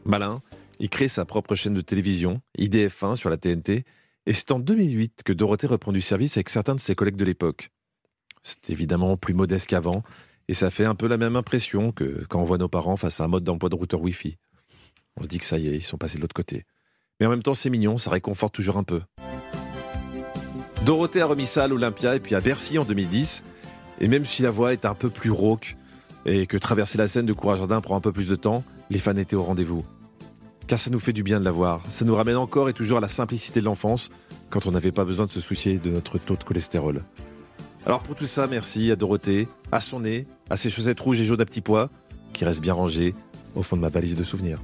[0.06, 0.42] Malin,
[0.80, 3.86] il crée sa propre chaîne de télévision, IDF1 sur la TNT,
[4.26, 7.26] et c'est en 2008 que Dorothée reprend du service avec certains de ses collègues de
[7.26, 7.70] l'époque.
[8.42, 10.04] C'est évidemment plus modeste qu'avant,
[10.48, 13.22] et ça fait un peu la même impression que quand on voit nos parents face
[13.22, 14.38] à un mode d'emploi de routeur Wi-Fi.
[15.16, 16.66] On se dit que ça y est, ils sont passés de l'autre côté.
[17.20, 19.02] Mais en même temps, c'est mignon, ça réconforte toujours un peu.
[20.84, 23.46] Dorothée a remis ça à l'Olympia et puis à Bercy en 2010.
[24.02, 25.78] Et même si la voix est un peu plus rauque
[26.26, 29.00] et que traverser la scène de Courage Jardin prend un peu plus de temps, les
[29.00, 29.84] fans étaient au rendez-vous.
[30.68, 31.82] Car ça nous fait du bien de la voir.
[31.90, 34.10] Ça nous ramène encore et toujours à la simplicité de l'enfance
[34.50, 37.04] quand on n'avait pas besoin de se soucier de notre taux de cholestérol.
[37.86, 41.26] Alors pour tout ça, merci à Dorothée, à son nez, à ses chaussettes rouges et
[41.26, 41.90] jaunes à petits pois,
[42.32, 43.14] qui restent bien rangées
[43.56, 44.62] au fond de ma valise de souvenirs.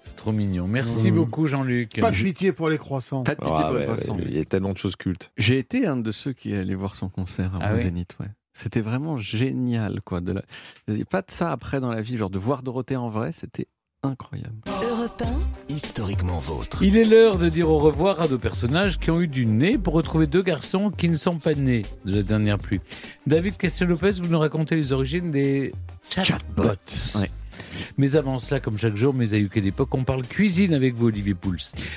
[0.00, 0.66] C'est trop mignon.
[0.66, 1.14] Merci Mmh.
[1.14, 2.00] beaucoup, Jean-Luc.
[2.00, 3.22] Pas de pitié pour les croissants.
[3.22, 4.16] Pas de pitié Ah pour les croissants.
[4.16, 5.30] ouais, il y a tellement de choses cultes.
[5.36, 8.16] J'ai été un de ceux qui allaient voir son concert à Ah mon oui Zénith,
[8.18, 8.26] ouais.
[8.62, 10.20] C'était vraiment génial, quoi.
[10.20, 10.42] De la...
[10.86, 13.08] Il n'y a pas de ça après dans la vie, genre de voir Dorothée en
[13.08, 13.68] vrai, c'était
[14.02, 14.54] incroyable.
[14.82, 15.22] Europe
[15.70, 16.82] Historiquement vôtre.
[16.82, 19.78] Il est l'heure de dire au revoir à deux personnages qui ont eu du nez
[19.78, 22.82] pour retrouver deux garçons qui ne sont pas nés de la dernière pluie.
[23.26, 25.72] David Castel-Lopez, vous nous racontez les origines des
[26.10, 26.64] chatbots.
[27.14, 27.30] Ouais.
[27.98, 31.34] Mais avant cela, comme chaque jour, mes aïeux d'époque, on parle cuisine avec vous, Olivier
[31.34, 31.56] Pouls.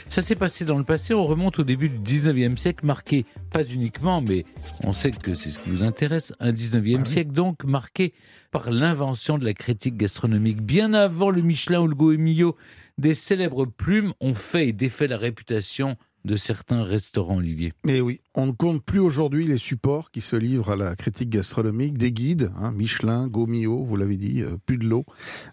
[0.09, 3.63] Ça s'est passé dans le passé, on remonte au début du 19e siècle, marqué, pas
[3.63, 4.45] uniquement, mais
[4.83, 8.13] on sait que c'est ce qui vous intéresse, un 19e siècle donc marqué
[8.51, 10.61] par l'invention de la critique gastronomique.
[10.61, 12.55] Bien avant le Michelin ou le Goemio,
[12.97, 17.73] des célèbres plumes ont fait et défait la réputation de certains restaurants, Olivier.
[17.87, 21.29] Et oui, on ne compte plus aujourd'hui les supports qui se livrent à la critique
[21.29, 24.57] gastronomique, des guides, hein, Michelin, Gomio, vous l'avez dit, euh,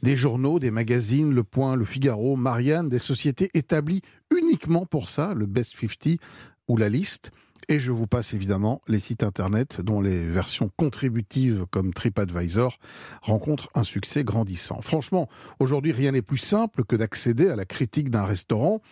[0.03, 4.03] des journaux, des magazines, Le Point, Le Figaro, Marianne, des sociétés établies
[4.37, 6.19] uniquement pour ça, le Best 50
[6.69, 7.33] ou la liste.
[7.71, 12.81] Et je vous passe évidemment les sites internet dont les versions contributives comme TripAdvisor
[13.23, 14.83] rencontrent un succès grandissant.
[14.83, 15.29] Franchement,
[15.61, 18.83] aujourd'hui, rien n'est plus simple que d'accéder à la critique d'un restaurant.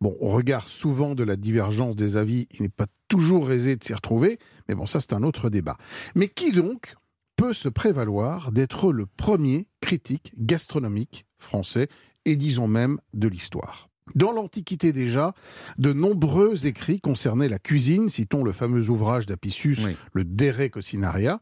[0.00, 3.84] Bon, au regard souvent de la divergence des avis, il n'est pas toujours aisé de
[3.84, 5.76] s'y retrouver, mais bon, ça c'est un autre débat.
[6.16, 6.96] Mais qui donc
[7.36, 11.86] peut se prévaloir d'être le premier critique gastronomique français
[12.24, 13.90] et disons même de l'histoire?
[14.14, 15.32] Dans l'Antiquité déjà,
[15.78, 21.40] de nombreux écrits concernaient la cuisine, citons le fameux ouvrage d'Apicius, le De Re Cocinaria,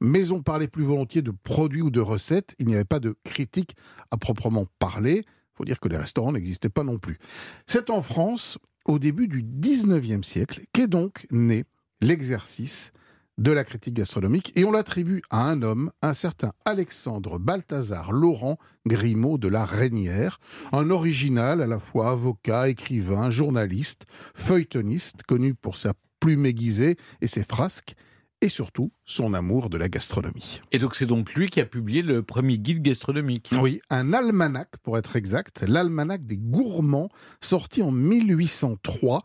[0.00, 3.14] mais on parlait plus volontiers de produits ou de recettes, il n'y avait pas de
[3.24, 3.76] critique
[4.10, 7.18] à proprement parler, il faut dire que les restaurants n'existaient pas non plus.
[7.66, 11.64] C'est en France, au début du 19e siècle, qu'est donc né
[12.00, 12.92] l'exercice
[13.38, 18.58] de la critique gastronomique et on l'attribue à un homme, un certain Alexandre Balthazar Laurent
[18.86, 20.40] Grimaud de la Reynière,
[20.72, 27.28] un original à la fois avocat, écrivain, journaliste, feuilletoniste, connu pour sa plume aiguisée et
[27.28, 27.94] ses frasques,
[28.40, 30.60] et surtout son amour de la gastronomie.
[30.70, 33.50] Et donc c'est donc lui qui a publié le premier guide gastronomique.
[33.60, 37.08] Oui, un almanach pour être exact, l'almanach des gourmands,
[37.40, 39.22] sorti en 1803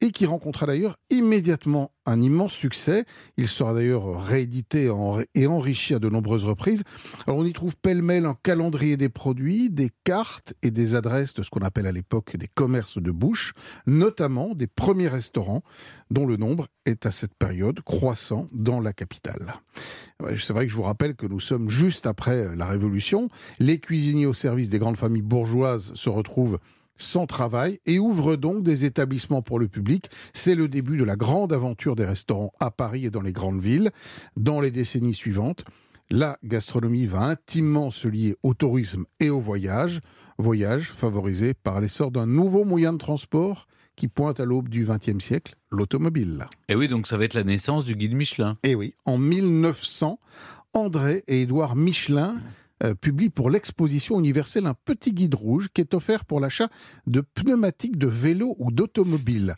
[0.00, 3.04] et qui rencontra d'ailleurs immédiatement un immense succès.
[3.36, 4.90] Il sera d'ailleurs réédité
[5.34, 6.82] et enrichi à de nombreuses reprises.
[7.26, 11.42] Alors on y trouve pêle-mêle un calendrier des produits, des cartes et des adresses de
[11.42, 13.52] ce qu'on appelle à l'époque des commerces de bouche,
[13.86, 15.62] notamment des premiers restaurants
[16.10, 19.54] dont le nombre est à cette période croissant dans la capitale.
[20.20, 23.28] C'est vrai que je vous rappelle que nous sommes juste après la Révolution.
[23.58, 26.58] Les cuisiniers au service des grandes familles bourgeoises se retrouvent
[26.96, 30.10] sans travail et ouvrent donc des établissements pour le public.
[30.32, 33.60] C'est le début de la grande aventure des restaurants à Paris et dans les grandes
[33.60, 33.90] villes.
[34.36, 35.64] Dans les décennies suivantes,
[36.10, 40.00] la gastronomie va intimement se lier au tourisme et au voyage,
[40.38, 43.66] voyage favorisé par l'essor d'un nouveau moyen de transport
[43.96, 46.46] qui pointe à l'aube du XXe siècle, l'automobile.
[46.68, 48.54] Et oui, donc ça va être la naissance du guide Michelin.
[48.62, 50.18] Et oui, en 1900,
[50.72, 52.36] André et Édouard Michelin
[52.82, 56.68] euh, publie pour l'exposition universelle un petit guide rouge qui est offert pour l'achat
[57.06, 59.54] de pneumatiques de vélo ou d'automobile.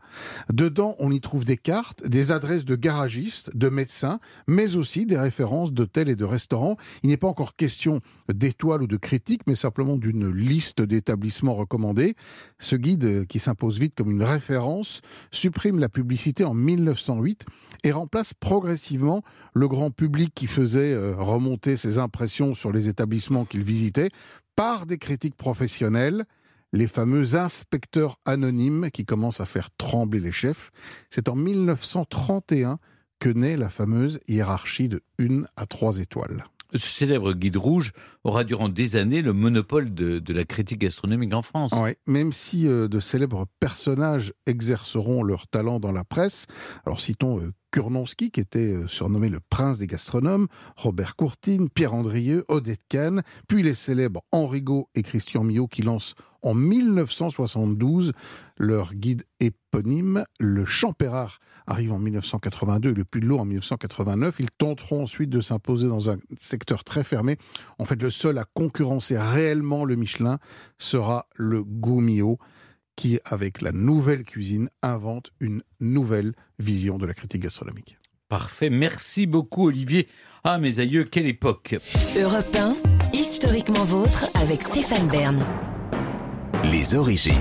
[0.53, 5.17] Dedans, on y trouve des cartes, des adresses de garagistes, de médecins, mais aussi des
[5.17, 6.77] références d'hôtels et de restaurants.
[7.03, 12.17] Il n'est pas encore question d'étoiles ou de critiques, mais simplement d'une liste d'établissements recommandés.
[12.59, 15.01] Ce guide, euh, qui s'impose vite comme une référence,
[15.31, 17.47] supprime la publicité en 1908
[17.83, 19.23] et remplace progressivement
[19.55, 23.06] le grand public qui faisait euh, remonter ses impressions sur les établissements
[23.49, 24.11] qu'il visitait
[24.57, 26.25] par des critiques professionnelles,
[26.73, 30.71] les fameux inspecteurs anonymes qui commencent à faire trembler les chefs.
[31.11, 32.79] C'est en 1931
[33.19, 36.45] que naît la fameuse hiérarchie de 1 à 3 étoiles.
[36.75, 37.93] Ce célèbre guide rouge
[38.25, 41.73] aura durant des années le monopole de, de la critique gastronomique en France.
[42.07, 46.47] Même si euh, de célèbres personnages exerceront leur talent dans la presse.
[46.85, 50.47] Alors citons euh, Kurnonski, qui était euh, surnommé le prince des gastronomes,
[50.77, 55.83] Robert Courtine, Pierre Andrieux, Odette Kahn, puis les célèbres Henri Gaud et Christian Millot qui
[55.83, 58.15] lancent en 1972
[58.57, 60.25] leur guide éponyme.
[60.41, 64.37] Le Champérard arrive en 1982 et le Puy de en 1989.
[64.41, 67.37] Ils tenteront ensuite de s'imposer dans un secteur très fermé.
[67.79, 70.39] En fait, le seul à concurrencer réellement le Michelin
[70.79, 72.39] sera le Goumio
[72.97, 77.99] qui, avec la nouvelle cuisine, invente une nouvelle vision de la critique gastronomique.
[78.29, 80.09] Parfait, merci beaucoup Olivier.
[80.43, 81.77] Ah mes aïeux, quelle époque
[82.19, 82.77] Europe 1,
[83.13, 85.45] historiquement vôtre avec Stéphane Bern.
[86.65, 87.35] Les origines.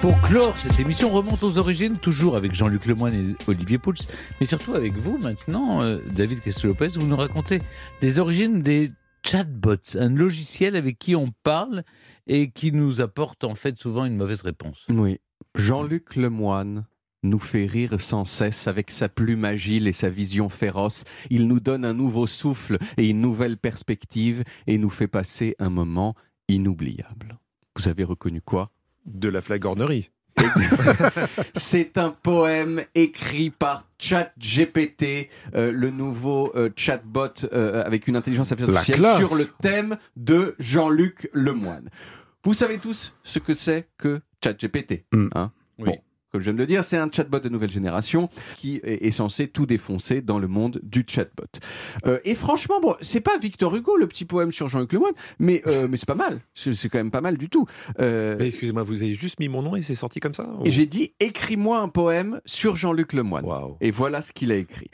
[0.00, 3.94] Pour clore cette émission, on remonte aux origines, toujours avec Jean-Luc Lemoyne et Olivier Pouls,
[4.40, 7.60] mais surtout avec vous maintenant, euh, David Castelopez, vous nous racontez
[8.02, 8.92] les origines des
[9.26, 11.82] chatbots, un logiciel avec qui on parle
[12.26, 14.86] et qui nous apporte en fait souvent une mauvaise réponse.
[14.88, 15.18] Oui.
[15.54, 16.86] Jean-Luc Lemoine
[17.22, 21.04] nous fait rire sans cesse avec sa plume agile et sa vision féroce.
[21.30, 25.70] Il nous donne un nouveau souffle et une nouvelle perspective et nous fait passer un
[25.70, 26.14] moment
[26.48, 27.38] inoubliable.
[27.76, 28.70] Vous avez reconnu quoi?
[29.04, 30.10] De la flagornerie.
[31.54, 38.52] C'est un poème écrit par ChatGPT, euh, le nouveau euh, chatbot euh, avec une intelligence
[38.52, 41.88] artificielle sur le thème de Jean-Luc Lemoine.
[42.44, 45.04] Vous savez tous ce que c'est que ChatGPT.
[45.34, 45.52] Hein?
[45.78, 45.86] Oui.
[45.86, 45.98] Bon,
[46.36, 49.10] comme je viens de le dire, c'est un chatbot de nouvelle génération qui est, est
[49.10, 51.44] censé tout défoncer dans le monde du chatbot.
[52.04, 55.62] Euh, et franchement, bon, c'est pas Victor Hugo le petit poème sur Jean-Luc Lemoine, mais
[55.66, 56.40] euh, mais c'est pas mal.
[56.54, 57.64] C'est quand même pas mal du tout.
[58.00, 60.70] Euh, excusez-moi, vous avez juste mis mon nom et c'est sorti comme ça ou- et
[60.70, 63.46] j'ai dit écris-moi un poème sur Jean-Luc Lemoine.
[63.80, 64.90] Et voilà ce qu'il a écrit.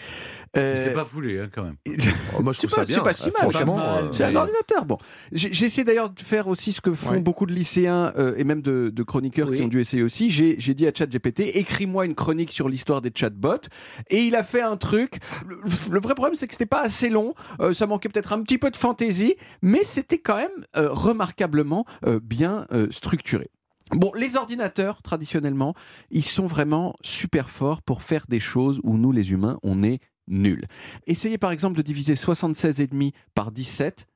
[0.57, 1.77] Euh, C'est pas foulé hein, quand même.
[2.39, 2.95] Oh, moi, je c'est ça pas, bien.
[2.97, 3.51] c'est pas si mal.
[3.51, 4.85] franchement, c'est- un ordinateur.
[4.87, 4.99] Bon,
[5.33, 7.21] j'ai essayé d'ailleurs de faire aussi ce que font Ouais.
[7.21, 10.31] beaucoup de lycéens euh, et même de, de chroniqueurs qui ont dû essayer aussi.
[10.31, 13.69] J'ai j'ai dit à ChatGPT écris-moi une chronique sur l'histoire des chatbots
[14.11, 15.21] et il a fait un truc.
[15.47, 17.35] Le, vrai problème, c'est que c'était pas assez long.
[17.61, 21.85] Euh, ça manquait peut-être un petit peu de fantaisie, mais c'était quand même euh, remarquablement
[22.07, 23.51] euh, bien structuré.
[23.93, 25.75] Bon, les ordinateurs, traditionnellement,
[26.11, 30.01] ils sont vraiment super forts pour faire des choses où nous, les humains, on est
[30.29, 30.67] nuls.
[31.07, 34.07] Essayez par exemple de diviser 76,5 par 17,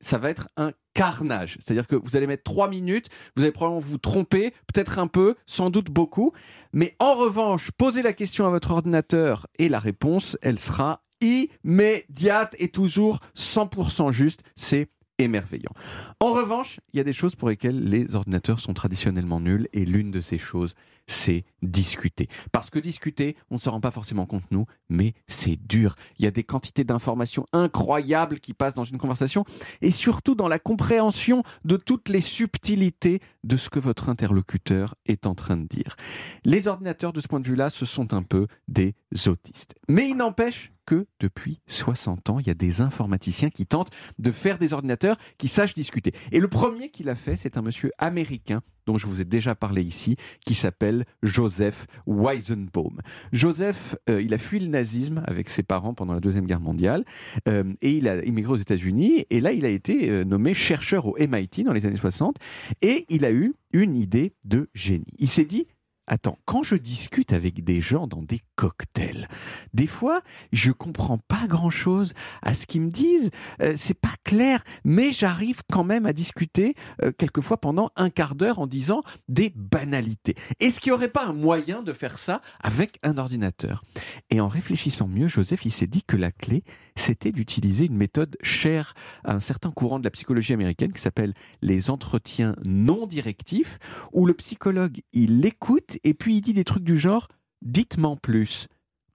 [0.00, 1.56] ça va être un carnage.
[1.60, 5.36] C'est-à-dire que vous allez mettre 3 minutes, vous allez probablement vous tromper, peut-être un peu,
[5.46, 6.32] sans doute beaucoup.
[6.72, 12.56] Mais en revanche, posez la question à votre ordinateur et la réponse, elle sera immédiate
[12.58, 14.42] et toujours 100% juste.
[14.56, 14.88] C'est
[15.18, 15.72] émerveillant.
[16.18, 19.84] En revanche, il y a des choses pour lesquelles les ordinateurs sont traditionnellement nuls et
[19.84, 20.74] l'une de ces choses,
[21.10, 22.28] c'est discuter.
[22.52, 25.96] Parce que discuter, on ne s'en rend pas forcément compte nous, mais c'est dur.
[26.18, 29.44] Il y a des quantités d'informations incroyables qui passent dans une conversation
[29.82, 35.26] et surtout dans la compréhension de toutes les subtilités de ce que votre interlocuteur est
[35.26, 35.96] en train de dire.
[36.44, 38.94] Les ordinateurs, de ce point de vue-là, ce sont un peu des
[39.26, 39.74] autistes.
[39.88, 44.32] Mais il n'empêche que depuis 60 ans, il y a des informaticiens qui tentent de
[44.32, 46.12] faire des ordinateurs qui sachent discuter.
[46.32, 49.54] Et le premier qui l'a fait, c'est un monsieur américain dont je vous ai déjà
[49.54, 52.98] parlé ici, qui s'appelle Joseph Weizenbaum.
[53.32, 57.04] Joseph, euh, il a fui le nazisme avec ses parents pendant la Deuxième Guerre mondiale,
[57.48, 61.06] euh, et il a immigré aux États-Unis, et là, il a été euh, nommé chercheur
[61.06, 62.36] au MIT dans les années 60,
[62.82, 65.04] et il a eu une idée de génie.
[65.18, 65.66] Il s'est dit,
[66.12, 69.28] Attends, quand je discute avec des gens dans des cocktails,
[69.74, 73.30] des fois, je comprends pas grand-chose à ce qu'ils me disent.
[73.62, 78.34] Euh, c'est pas clair, mais j'arrive quand même à discuter euh, quelquefois pendant un quart
[78.34, 80.34] d'heure en disant des banalités.
[80.58, 83.84] Est-ce qu'il n'y aurait pas un moyen de faire ça avec un ordinateur?
[84.30, 86.64] Et en réfléchissant mieux, Joseph, il s'est dit que la clé,
[86.96, 88.94] c'était d'utiliser une méthode chère
[89.24, 93.78] à un certain courant de la psychologie américaine qui s'appelle les entretiens non directifs,
[94.12, 97.28] où le psychologue, il écoute et puis il dit des trucs du genre
[97.62, 98.68] Dites-moi en plus.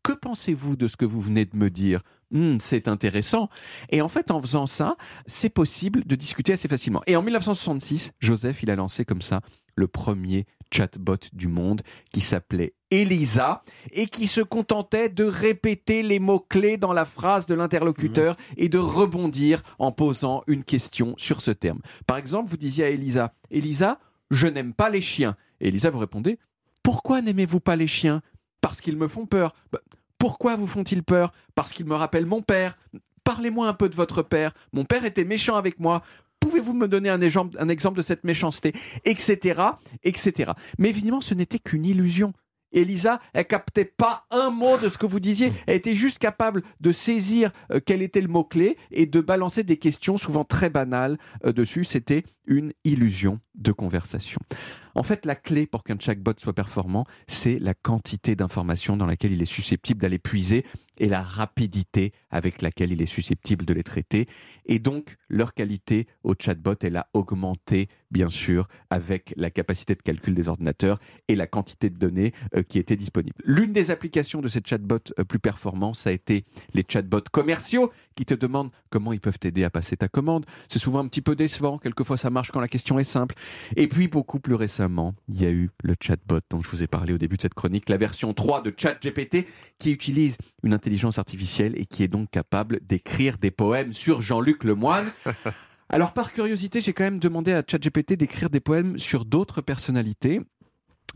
[0.03, 2.01] Que pensez-vous de ce que vous venez de me dire?
[2.29, 3.49] Hmm, c'est intéressant.
[3.89, 7.01] Et en fait, en faisant ça, c'est possible de discuter assez facilement.
[7.07, 9.41] Et en 1966, Joseph, il a lancé comme ça
[9.75, 11.81] le premier chatbot du monde
[12.11, 17.55] qui s'appelait Elisa et qui se contentait de répéter les mots-clés dans la phrase de
[17.55, 21.81] l'interlocuteur et de rebondir en posant une question sur ce terme.
[22.07, 23.99] Par exemple, vous disiez à Elisa, Elisa,
[24.31, 25.35] je n'aime pas les chiens.
[25.61, 26.39] Et Elisa vous répondez,
[26.83, 28.21] pourquoi n'aimez-vous pas les chiens?
[28.61, 29.53] Parce qu'ils me font peur.
[29.71, 29.79] Bah,
[30.17, 31.31] pourquoi vous font-ils peur?
[31.53, 32.77] Parce qu'ils me rappellent mon père.
[33.23, 34.53] Parlez-moi un peu de votre père.
[34.71, 36.03] Mon père était méchant avec moi.
[36.45, 38.73] Pouvez-vous me donner un exemple, un exemple de cette méchanceté
[39.03, 39.61] Etc.
[40.03, 40.51] Etc.
[40.77, 42.33] Mais évidemment, ce n'était qu'une illusion.
[42.71, 45.51] Elisa, elle captait pas un mot de ce que vous disiez.
[45.65, 49.77] Elle était juste capable de saisir euh, quel était le mot-clé et de balancer des
[49.77, 51.83] questions souvent très banales euh, dessus.
[51.83, 54.39] C'était une illusion de conversation.
[54.93, 59.31] En fait, la clé pour qu'un chatbot soit performant, c'est la quantité d'informations dans laquelle
[59.31, 60.65] il est susceptible d'aller puiser
[60.99, 64.27] et la rapidité avec laquelle il est susceptible de les traiter.
[64.65, 70.01] Et donc, leur qualité au chatbot, elle a augmenté, bien sûr, avec la capacité de
[70.01, 73.35] calcul des ordinateurs et la quantité de données euh, qui étaient disponibles.
[73.43, 77.91] L'une des applications de ces chatbots euh, plus performants, ça a été les chatbots commerciaux
[78.15, 80.45] qui te demandent comment ils peuvent t'aider à passer ta commande.
[80.67, 83.35] C'est souvent un petit peu décevant, quelquefois ça marche quand la question est simple.
[83.75, 86.87] Et puis, beaucoup plus récemment, il y a eu le chatbot dont je vous ai
[86.87, 89.47] parlé au début de cette chronique, la version 3 de ChatGPT,
[89.79, 90.73] qui utilise une
[91.17, 95.05] artificielle et qui est donc capable d'écrire des poèmes sur Jean-Luc Lemoine.
[95.89, 100.41] Alors par curiosité, j'ai quand même demandé à ChatGPT d'écrire des poèmes sur d'autres personnalités.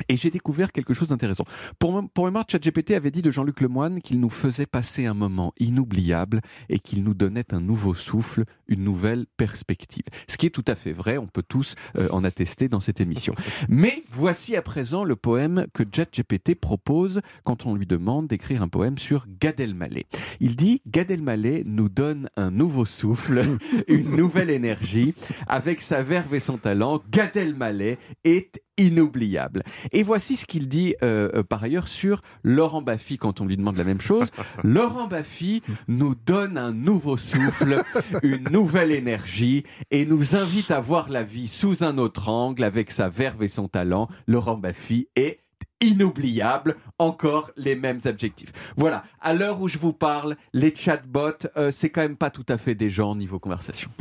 [0.08, 1.44] Et j'ai découvert quelque chose d'intéressant.
[1.78, 5.54] Pour, pour mémoire, ChatGPT avait dit de Jean-Luc Lemoine qu'il nous faisait passer un moment
[5.60, 10.04] inoubliable et qu'il nous donnait un nouveau souffle, une nouvelle perspective.
[10.28, 13.02] Ce qui est tout à fait vrai, on peut tous euh, en attester dans cette
[13.02, 13.36] émission.
[13.68, 18.68] Mais voici à présent le poème que ChatGPT propose quand on lui demande d'écrire un
[18.68, 20.06] poème sur Gad Elmaleh.
[20.40, 23.44] Il dit Gad Elmaleh nous donne un nouveau souffle,
[23.88, 25.14] une nouvelle énergie.
[25.48, 29.64] Avec sa verve et son talent, Gad Elmaleh est inoubliable.
[29.92, 33.58] Et voici ce qu'il dit euh, euh, par ailleurs sur Laurent Baffy quand on lui
[33.58, 34.30] demande la même chose.
[34.64, 37.84] Laurent Baffy nous donne un nouveau souffle,
[38.24, 38.59] une nouvelle
[38.92, 43.42] énergie et nous invite à voir la vie sous un autre angle avec sa verve
[43.44, 44.10] et son talent.
[44.28, 45.40] Laurent Baffy est
[45.82, 48.52] inoubliable, encore les mêmes adjectifs.
[48.76, 52.46] Voilà, à l'heure où je vous parle, les chatbots, euh, c'est quand même pas tout
[52.50, 53.90] à fait des gens niveau conversation.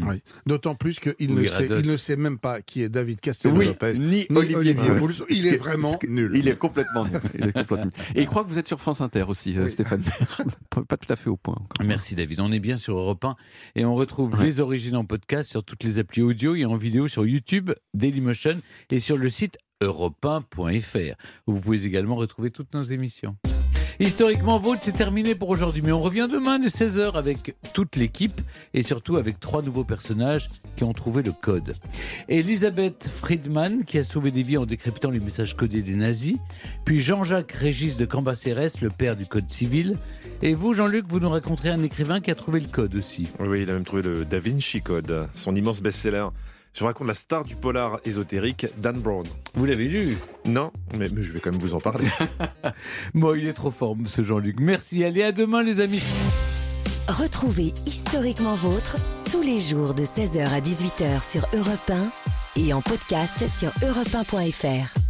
[0.00, 0.22] Oui.
[0.46, 3.94] D'autant plus qu'il Oui, ne, sait, il ne sait même pas qui est David Castel-Lopez,
[3.94, 5.10] ni, Olivier Viols.
[5.28, 6.32] Il est vraiment nul.
[6.34, 7.20] Il est complètement nul.
[7.34, 7.92] Il est complètement nul.
[8.14, 10.02] Et il croit que vous êtes sur France Inter aussi, euh, Stéphane.
[10.88, 11.54] pas tout à fait au point.
[11.54, 11.84] encore.
[11.84, 12.40] Merci David.
[12.40, 13.36] On est bien sur Europe 1
[13.76, 17.08] et on retrouve les origines en podcast sur toutes les applis audio et en vidéo
[17.08, 18.60] sur YouTube, Dailymotion
[18.90, 21.14] et sur le site europe1.fr
[21.46, 23.36] où vous pouvez également retrouver toutes nos émissions.
[24.00, 28.40] Historiquement Vôtre, c'est terminé pour aujourd'hui, mais on revient demain dès 16h avec toute l'équipe
[28.72, 31.74] et surtout avec trois nouveaux personnages qui ont trouvé le code.
[32.28, 36.38] Elisabeth Friedman qui a sauvé des vies en décryptant les messages codés des nazis,
[36.84, 39.98] puis Jean-Jacques Régis de Cambacérès, le père du code civil,
[40.42, 43.28] et vous Jean-Luc, vous nous raconterez un écrivain qui a trouvé le code aussi.
[43.40, 46.28] Oui, il a même trouvé le Da Vinci Code, son immense best-seller.
[46.78, 49.26] Je vous raconte la star du polar ésotérique, Dan Brown.
[49.54, 52.06] Vous l'avez lu Non, mais, mais je vais quand même vous en parler.
[53.14, 54.60] Bon, il est trop fort, ce Jean-Luc.
[54.60, 56.04] Merci, allez, à demain les amis.
[57.08, 58.96] Retrouvez Historiquement Vôtre
[59.28, 61.90] tous les jours de 16h à 18h sur Europe
[62.56, 65.07] 1 et en podcast sur europe1.fr.